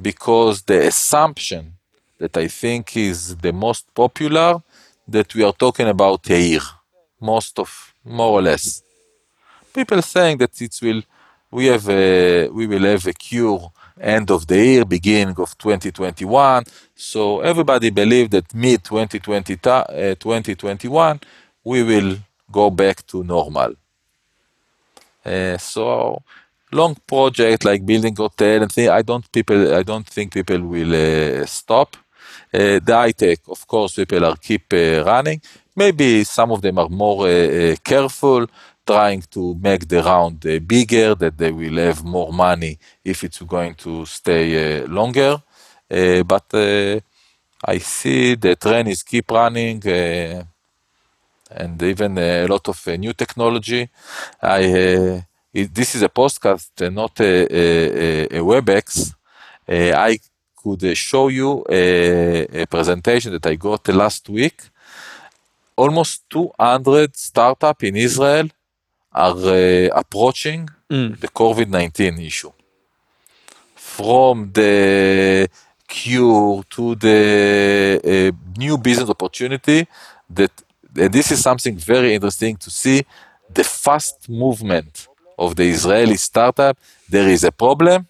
[0.00, 1.74] because the assumption
[2.18, 4.62] that I think is the most popular
[5.06, 6.58] that we are talking about a
[7.20, 8.82] most of more or less.
[9.72, 11.02] People saying that it will
[11.50, 16.64] we have a, we will have a cure end of the year, beginning of 2021.
[16.94, 21.20] So everybody believe that mid 2020, uh, 2021
[21.64, 22.18] we will
[22.50, 23.74] go back to normal.
[25.24, 26.22] Uh, so
[26.72, 30.94] long project like building hotel and thing, I don't people I don't think people will
[30.94, 31.96] uh, stop.
[32.52, 35.40] Uh, the high tech, of course, people are keep uh, running.
[35.76, 38.46] Maybe some of them are more uh, careful,
[38.86, 43.74] trying to make the round bigger, that they will have more money if it's going
[43.74, 45.42] to stay longer.
[46.26, 46.46] but
[47.64, 49.80] I see the train is keep running
[51.50, 53.88] and even a lot of uh, new technology.
[54.42, 55.20] I uh,
[55.52, 59.14] it, this is a podcast, uh, not a, a, a WebEx.
[59.68, 60.18] I
[60.56, 64.62] could show you a, a, presentation that I got last week.
[65.76, 68.48] Almost 200 startups in Israel
[69.12, 71.20] are approaching mm.
[71.20, 72.52] the COVID-19 issue.
[73.74, 75.48] From the
[75.86, 79.86] cure to the new business opportunity
[80.30, 80.52] that
[81.06, 83.04] this is something very interesting to see
[83.52, 86.76] the fast movement of the Israeli startup.
[87.08, 88.08] There is a problem.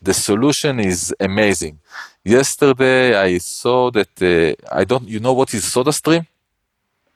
[0.00, 1.78] The solution is amazing.
[2.24, 5.08] Yesterday, I saw that uh, I don't.
[5.08, 6.26] You know what is SodaStream?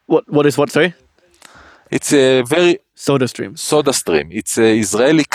[0.05, 0.69] What What is what?
[0.71, 0.93] Sorry.
[1.89, 3.51] It's a very SodaStream.
[3.55, 4.27] SodaStream.
[4.31, 5.25] It's a Israeli.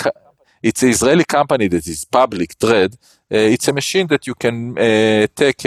[0.69, 2.95] It's an Israeli company that is public trade.
[3.35, 5.63] Uh, it's a machine that you can uh, take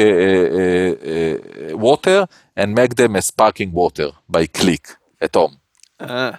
[1.88, 2.28] water
[2.60, 4.86] and make them as sparkling water by click
[5.22, 5.56] at home.
[6.00, 6.34] Uh.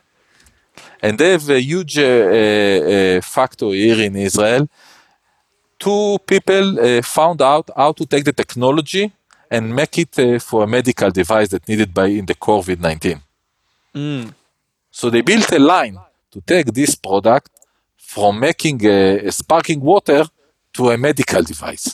[1.02, 4.68] And they have a huge uh, uh, factory here in Israel.
[5.78, 9.10] Two people uh, found out how to take the technology
[9.50, 13.20] and make it uh, for a medical device that needed by in the COVID-19.
[13.94, 14.34] Mm.
[14.90, 15.98] So they built a line
[16.32, 17.50] to take this product
[18.12, 20.22] from making a, a sparkling water
[20.76, 21.86] to a medical device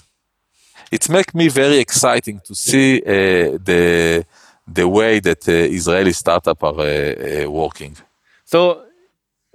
[0.91, 4.25] it makes me very exciting to see uh, the
[4.67, 7.97] the way that uh, Israeli startups are uh, working.
[8.45, 8.85] So,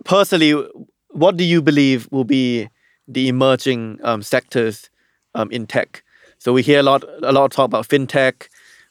[0.05, 0.53] personally,
[1.09, 2.69] what do you believe will be
[3.07, 4.89] the emerging um, sectors
[5.35, 6.03] um, in tech?
[6.37, 8.47] So we hear a lot a lot of talk about fintech.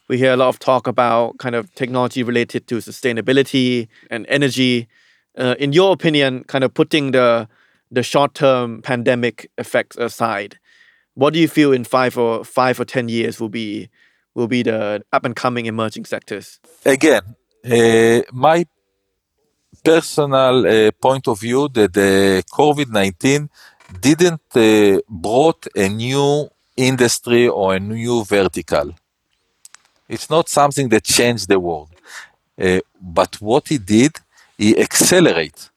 [0.08, 4.88] We hear a lot of talk about kind of technology related to sustainability and energy.
[5.38, 7.48] Uh, in your opinion, kind of putting the
[7.90, 10.58] the short term pandemic effects aside,
[11.14, 13.88] what do you feel in five or five or ten years will be
[14.34, 16.60] will be the up and coming emerging sectors?
[16.84, 17.34] Again,
[17.64, 18.64] uh, my
[19.84, 23.50] personal uh, point of view that the COVID nineteen
[24.00, 28.94] didn't uh, brought a new industry or a new vertical.
[30.08, 31.90] It's not something that changed the world,
[32.60, 34.12] uh, but what he did,
[34.58, 35.69] he accelerate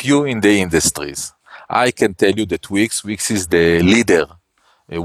[0.00, 1.32] few in the industries.
[1.68, 4.26] I can tell you that Wix, Wix is the leader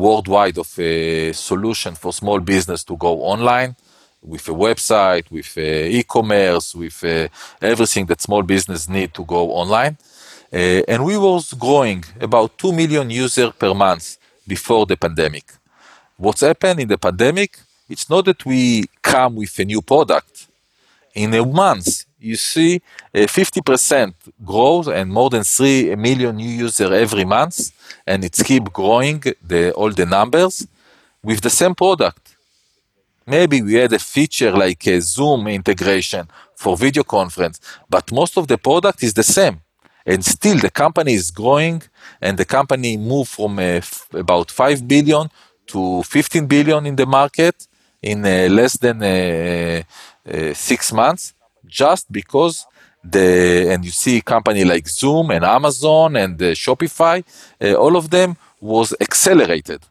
[0.06, 3.76] worldwide of a solution for small business to go online
[4.22, 7.28] with a website, with uh, e-commerce, with uh,
[7.62, 9.98] everything that small business need to go online.
[10.54, 14.18] Uh, and we was growing about 2 million users per month
[14.48, 15.46] before the pandemic.
[16.16, 17.60] What's happened in the pandemic?
[17.90, 20.48] It's not that we come with a new product.
[21.16, 22.82] In a month, you see
[23.14, 24.14] a 50%
[24.44, 27.72] growth and more than 3 million new users every month,
[28.08, 30.68] and it's keep growing the, all the numbers
[31.22, 32.36] with the same product.
[33.26, 37.60] Maybe we had a feature like a Zoom integration for video conference,
[37.90, 39.62] but most of the product is the same.
[40.06, 41.82] And still the company is growing
[42.22, 45.30] and the company moved from uh, f- about 5 billion
[45.68, 47.68] to 15 billion in the market
[48.02, 49.84] in uh, less than uh,
[50.30, 51.34] uh, six months
[51.82, 52.56] just because
[53.16, 53.28] the
[53.72, 57.18] and you see a company like zoom and amazon and uh, shopify
[57.62, 58.30] uh, all of them
[58.62, 59.82] was accelerated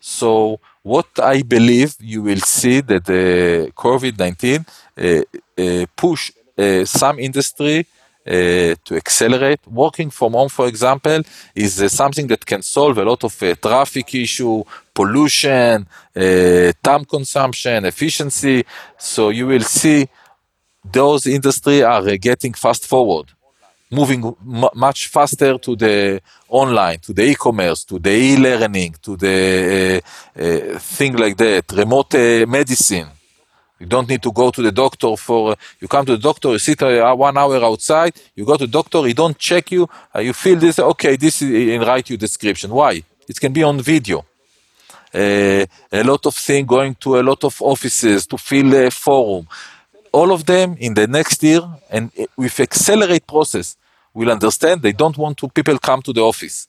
[0.00, 3.24] so what i believe you will see that the
[3.84, 5.22] covid-19 uh,
[5.62, 6.22] uh, push
[6.58, 7.86] uh, some industry
[8.24, 9.60] uh, to accelerate.
[9.66, 11.22] Working from home, for example,
[11.54, 14.62] is uh, something that can solve a lot of uh, traffic issue,
[14.94, 18.64] pollution, uh, time consumption, efficiency.
[18.98, 20.08] So you will see
[20.84, 23.26] those industry are uh, getting fast forward,
[23.90, 24.34] moving
[24.74, 30.02] much faster to the online, to the e-commerce, to the e-learning, to the
[30.36, 33.08] uh, uh, thing like that, remote uh, medicine.
[33.78, 35.56] You don't need to go to the doctor for.
[35.80, 38.14] You come to the doctor, you sit one hour outside.
[38.36, 39.88] You go to doctor, he don't check you.
[40.14, 40.78] You feel this.
[40.78, 42.70] Okay, this is and write you description.
[42.70, 43.02] Why?
[43.28, 44.24] It can be on video.
[45.12, 49.48] Uh, a lot of thing going to a lot of offices to fill a forum.
[50.12, 53.76] All of them in the next year and with accelerate process
[54.14, 56.68] will understand they don't want to people come to the office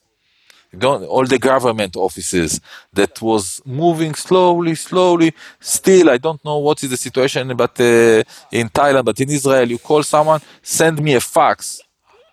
[0.78, 2.60] don't, all the government offices
[2.91, 5.34] that was moving slowly, slowly.
[5.60, 9.70] Still, I don't know what is the situation, but uh, in Thailand, but in Israel,
[9.70, 11.82] you call someone, send me a fax.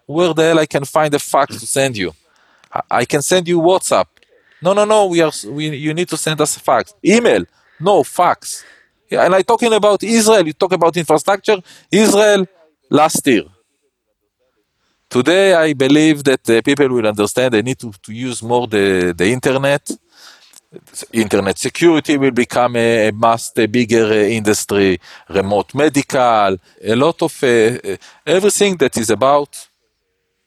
[0.06, 2.12] Where the hell I can find a fax to send you?
[2.72, 4.06] I, I can send you WhatsApp.
[4.62, 5.06] No, no, no.
[5.06, 5.32] We are.
[5.46, 6.94] We, you need to send us a fax.
[7.04, 7.44] Email.
[7.78, 8.64] No fax.
[9.10, 10.46] And I talking about Israel.
[10.46, 11.58] You talk about infrastructure.
[11.90, 12.46] Israel
[12.88, 13.44] last year.
[15.08, 19.12] Today, I believe that uh, people will understand they need to, to use more the,
[19.16, 19.90] the internet.
[21.12, 27.20] Internet security will become a, a must, a bigger uh, industry, remote medical, a lot
[27.22, 29.66] of uh, uh, everything that is about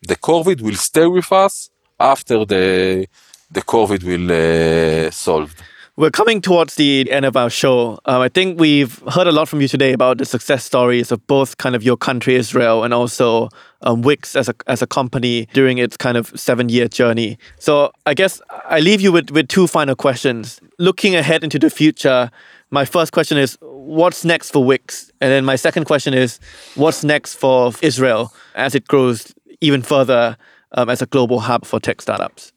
[0.02, 1.70] the COVID will stay with us
[2.00, 3.08] after the,
[3.52, 5.62] the COVID will uh, solved.
[5.96, 8.00] We're coming towards the end of our show.
[8.06, 11.28] Um, I think we've heard a lot from you today about the success stories of
[11.28, 13.50] both kind of your country, Israel, and also
[13.84, 17.38] um, Wix as a, as a company during its kind of seven year journey.
[17.60, 20.60] So I guess I leave you with, with two final questions.
[20.80, 22.32] Looking ahead into the future,
[22.72, 25.12] my first question is what's next for Wix?
[25.22, 26.40] And then my second question is
[26.74, 30.38] what's next for Israel as it grows even further
[30.72, 32.53] um, as a global hub for tech startups?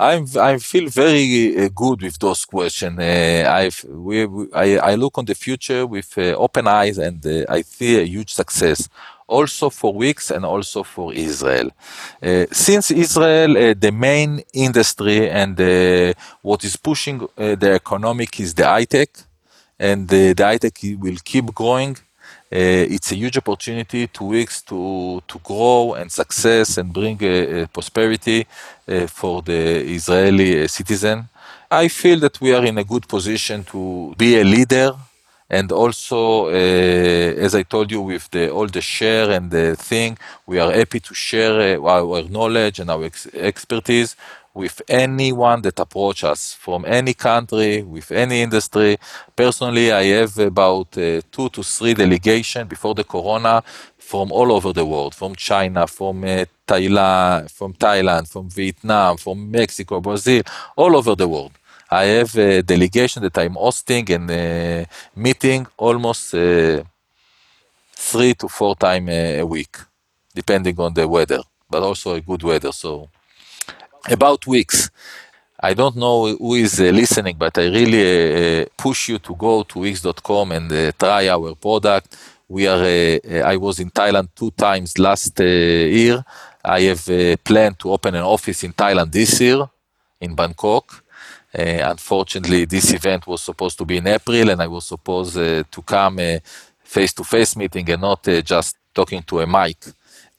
[0.00, 2.98] I'm, I feel very uh, good with those questions.
[2.98, 7.44] Uh, I've, we, I, I look on the future with uh, open eyes and uh,
[7.50, 8.88] I see a huge success
[9.28, 11.70] also for Wix and also for Israel.
[12.22, 15.58] Uh, since Israel, uh, the main industry and
[16.40, 19.10] what is pushing the economic is the high tech
[19.78, 21.96] and the high tech will keep growing.
[22.52, 28.44] Uh, it's a huge opportunity to to, to grow and success and bring uh, prosperity
[28.88, 29.60] uh, for the
[29.98, 31.28] Israeli citizen.
[31.70, 34.94] I feel that we are in a good position to be a leader
[35.50, 40.16] and also uh, as i told you with the all the share and the thing
[40.46, 44.16] we are happy to share uh, our knowledge and our ex- expertise
[44.54, 48.98] with anyone that approach us from any country, with any industry.
[49.36, 53.62] Personally, I have about uh, two to three delegation before the corona
[53.98, 59.50] from all over the world, from China, from uh, Thailand, from Thailand, from Vietnam, from
[59.50, 60.42] Mexico, Brazil,
[60.76, 61.52] all over the world.
[61.90, 66.82] I have a delegation that I'm hosting and uh, meeting almost uh,
[67.92, 69.76] three to four times a week,
[70.34, 72.72] depending on the weather, but also a good weather.
[72.72, 73.08] So
[74.08, 74.90] about Wix.
[75.62, 79.34] I don't know who is uh, listening, but I really uh, uh push you to
[79.34, 82.16] go to Wix.com and uh, try our product.
[82.48, 82.82] We are.
[82.82, 86.24] Uh, uh, I was in Thailand two times last year.
[86.64, 89.68] I have a plan to open an office in Thailand this year,
[90.20, 91.04] in Bangkok.
[91.52, 96.20] unfortunately, this event was supposed to be in April, and I was supposed to come
[96.84, 99.78] face-to-face meeting and not just talking to a mic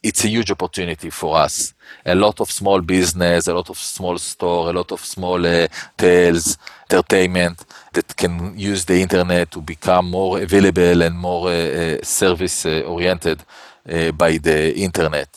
[0.03, 1.73] it's a huge opportunity for us.
[2.05, 5.67] A lot of small business, a lot of small store, a lot of small uh,
[5.97, 6.57] tales,
[6.89, 7.63] entertainment
[7.93, 12.81] that can use the internet to become more available and more uh, uh service uh,
[12.85, 13.43] oriented
[13.89, 15.29] uh, by the internet.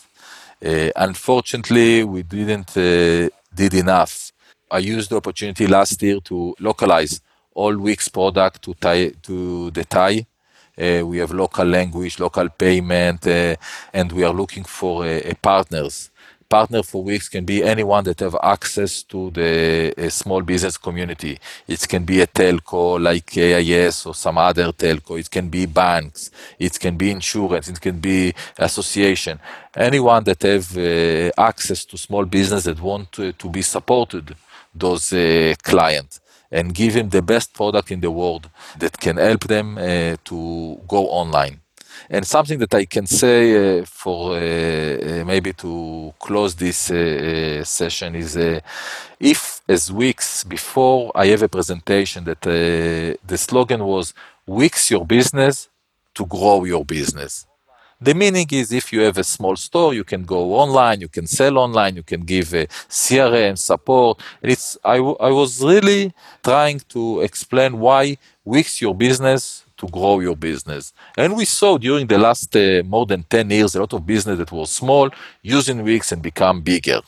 [0.65, 2.75] Uh, unfortunately, we didn't
[3.55, 4.33] did enough.
[4.71, 7.21] I used the opportunity last year to localize
[7.55, 10.27] all Wix product to Thai, to the Thai
[10.77, 13.57] we have local language, local payment, uh,
[13.93, 16.11] and we are looking for uh, partners
[16.49, 21.39] partner for Wix can be anyone that have access to the small business community.
[21.67, 25.19] It can be a telco like AIS or some other telco.
[25.19, 26.31] It can be banks.
[26.59, 27.69] It can be insurance.
[27.69, 29.41] It can be association.
[29.77, 34.37] Anyone that have uh, access to small business that want to, be supported,
[34.75, 36.21] those uh, clients
[36.55, 38.49] and give them the best product in the world
[38.79, 41.61] that can help them uh, to go online.
[42.09, 43.41] And something that I can say
[43.81, 48.37] uh, for uh, uh maybe to close this uh, uh, session is
[49.21, 52.43] if, as weeks before I have a presentation, that
[53.31, 54.15] the slogan was
[54.47, 55.69] Wix your business
[56.15, 57.47] to grow your business.
[58.05, 61.27] The meaning is if you have a small store, you can go online, you can
[61.27, 62.67] sell online, you can give a
[63.01, 64.21] CRM support.
[64.43, 64.97] And it's I,
[65.29, 66.13] I was really
[66.43, 70.93] trying to explain why Wix your business to grow your business.
[71.17, 74.37] And we saw during the last uh, more than 10 years a lot of business
[74.37, 75.09] that was small
[75.41, 77.01] using Wix and become bigger.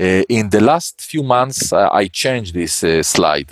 [0.00, 3.50] Uh, in the last few months, uh, I changed this uh, slide.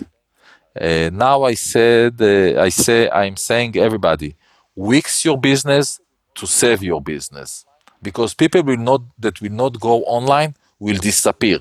[0.80, 4.36] Uh, now I said, uh, I say, I'm saying everybody,
[4.76, 5.98] Wix your business
[6.34, 7.64] to save your business,
[8.00, 11.60] because people will not that will not go online will disappear,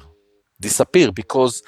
[0.60, 1.62] disappear because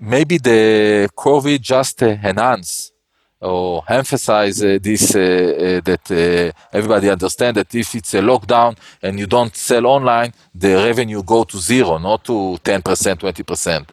[0.00, 2.92] maybe the COVID just enhance
[3.40, 8.76] or emphasize uh, this uh, uh, that uh, everybody understand that if it's a lockdown
[9.02, 13.88] and you don't sell online, the revenue go to zero, not to 10%, 20%.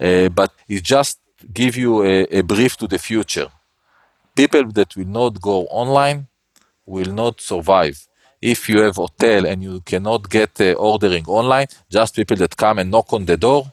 [0.00, 1.18] Uh, but it just
[1.52, 3.48] give you a, a, brief to the future.
[4.34, 6.26] People that will not go online
[6.86, 8.06] will not survive.
[8.40, 12.78] If you have hotel and you cannot get uh, ordering online, just people that come
[12.78, 13.72] and knock on the door,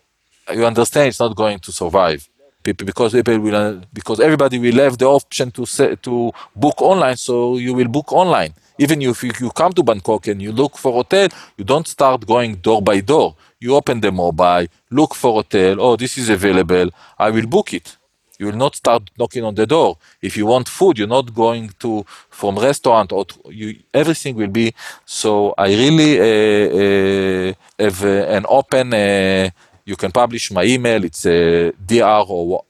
[0.53, 2.27] you understand it's not going to survive.
[2.64, 7.18] People because people will because everybody will have the option to say, to book online
[7.18, 8.53] so you will book online.
[8.80, 11.27] Even if you come to bangkok and you look for hotel
[11.57, 13.35] you don't start going door by door.
[13.60, 17.98] You open the mobile look for hotel oh this is available i will book it
[18.44, 21.65] you will not start knocking on the door if you want food you're not going
[21.80, 21.91] to
[22.30, 24.68] from restaurant or you, everything will be
[25.06, 29.49] so i really uh, uh, have uh, an open uh,
[29.86, 31.03] you can publish my email.
[31.03, 32.64] It's uh, dror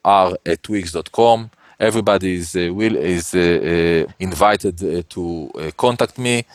[0.45, 1.49] at wix.com.
[1.79, 3.33] Everybody is uh, will is
[4.19, 4.77] invited
[5.09, 5.23] to
[5.77, 6.45] contact me.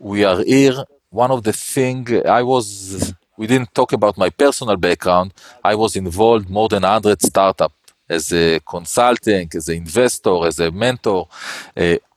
[0.00, 0.84] We are here.
[1.10, 5.32] One of the thing I was we didn't talk about my personal background.
[5.62, 7.72] I was involved more than 100 startup
[8.08, 11.28] as a consultant, as an investor, as a mentor.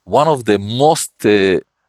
[0.04, 1.12] one of the most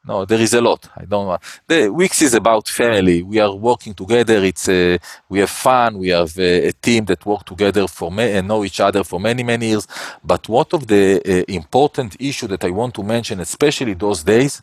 [0.02, 0.88] no, there is a lot.
[0.96, 1.38] I don't know.
[1.66, 3.22] The Wix is about family.
[3.22, 4.42] We are working together.
[4.44, 4.96] It's uh,
[5.28, 5.98] we have fun.
[5.98, 9.42] We have a, a team that work together for and know each other for many
[9.42, 9.86] many years.
[10.24, 14.62] But one of the uh, important issue that I want to mention, especially those days,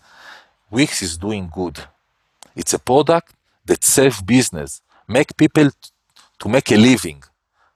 [0.72, 1.78] Wix is doing good.
[2.56, 3.34] It's a product
[3.66, 5.92] that save business, make people t-
[6.40, 7.22] to make a living,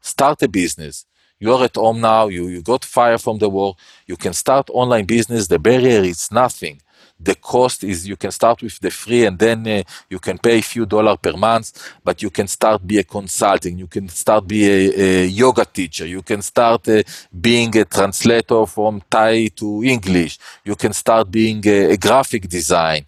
[0.01, 1.05] start a business.
[1.41, 2.23] You are at home now.
[2.35, 3.75] You you got fired from the work.
[4.11, 5.47] You can start online business.
[5.47, 6.75] The barrier is nothing
[7.23, 10.57] the cost is you can start with the free and then uh, you can pay
[10.59, 11.67] a few dollars per month
[12.03, 16.05] but you can start be a consulting you can start be a, a yoga teacher
[16.05, 17.03] you can start uh,
[17.39, 23.05] being a translator from thai to english you can start being a, a graphic design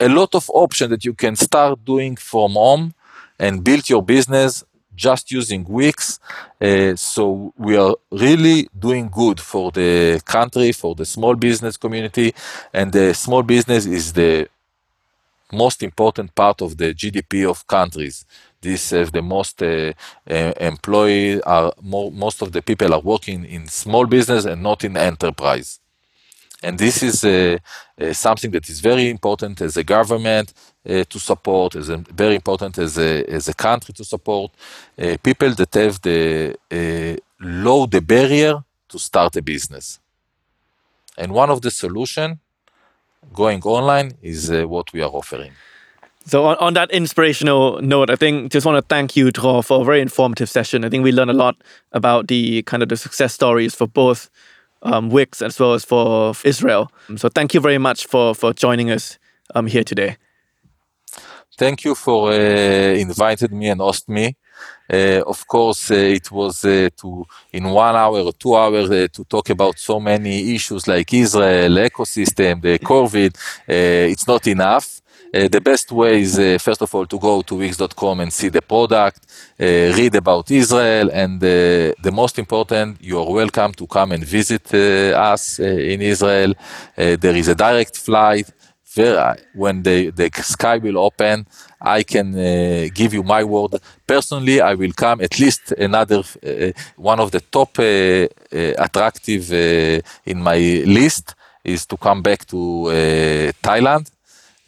[0.00, 2.94] a lot of options that you can start doing from home
[3.38, 6.20] and build your business just using Wix.
[6.60, 12.34] Uh, so we are really doing good for the country, for the small business community,
[12.72, 14.48] and the small business is the
[15.52, 18.24] most important part of the GDP of countries.
[18.60, 19.92] This is the most uh,
[20.30, 24.84] uh, employee are more, most of the people are working in small business and not
[24.84, 25.81] in enterprise.
[26.62, 27.58] And this is uh,
[28.00, 30.52] uh, something that is very important as a government
[30.88, 34.52] uh, to support, as very important as a, as a country to support
[34.98, 39.98] uh, people that have the uh, low the barrier to start a business.
[41.18, 42.38] And one of the solution
[43.34, 45.52] going online is uh, what we are offering.
[46.24, 49.80] So on, on that inspirational note, I think just want to thank you, Dror, for
[49.80, 50.84] a very informative session.
[50.84, 51.56] I think we learned a lot
[51.90, 54.30] about the kind of the success stories for both
[54.82, 56.90] um, Wix as well as for Israel.
[57.16, 59.18] So thank you very much for for joining us
[59.54, 60.16] um, here today.
[61.58, 64.36] Thank you for uh, inviting me and asked me.
[64.90, 69.06] Uh, of course, uh, it was uh, to in one hour or two hours uh,
[69.12, 73.36] to talk about so many issues like Israel ecosystem, the COVID.
[73.68, 75.00] Uh, it's not enough.
[75.34, 78.60] Uh, the best way is, first of all, to go to wix.com and see the
[78.60, 79.20] product,
[79.58, 85.58] read about Israel, and the most important, you are welcome to come and visit us
[85.58, 86.52] in Israel.
[86.96, 88.52] There is a direct flight.
[89.54, 91.46] When the, the sky will open,
[91.82, 93.80] I can uh, give you my word.
[94.06, 99.52] Personally, I will come at least another uh, one of the top uh, uh, attractive
[99.52, 101.34] uh, in my list
[101.64, 102.92] is to come back to uh,
[103.62, 104.10] Thailand.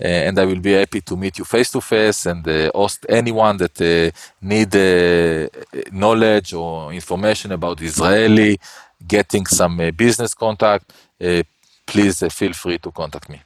[0.01, 3.07] Uh, and I will be happy to meet you face to face and uh, host
[3.09, 4.11] anyone that uh,
[4.43, 5.49] need uh,
[5.93, 8.59] knowledge or information about Israeli,
[9.07, 10.93] getting some uh, business contact.
[11.23, 11.43] Uh,
[11.87, 13.41] please uh, feel free to contact me.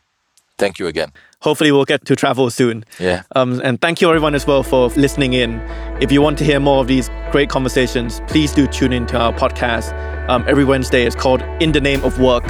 [0.57, 1.13] Thank you again.
[1.41, 2.85] Hopefully, we'll get to travel soon.
[2.99, 3.23] Yeah.
[3.37, 5.61] Um, and thank you everyone as well for listening in.
[6.01, 9.33] If you want to hear more of these great conversations, please do tune into our
[9.33, 9.93] podcast.
[10.29, 12.49] Um, every Wednesday it's called In the Name of Work,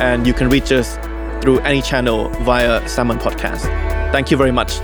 [0.00, 0.96] and you can reach us
[1.42, 3.62] through any channel via Salmon Podcast.
[4.12, 4.78] Thank you very much.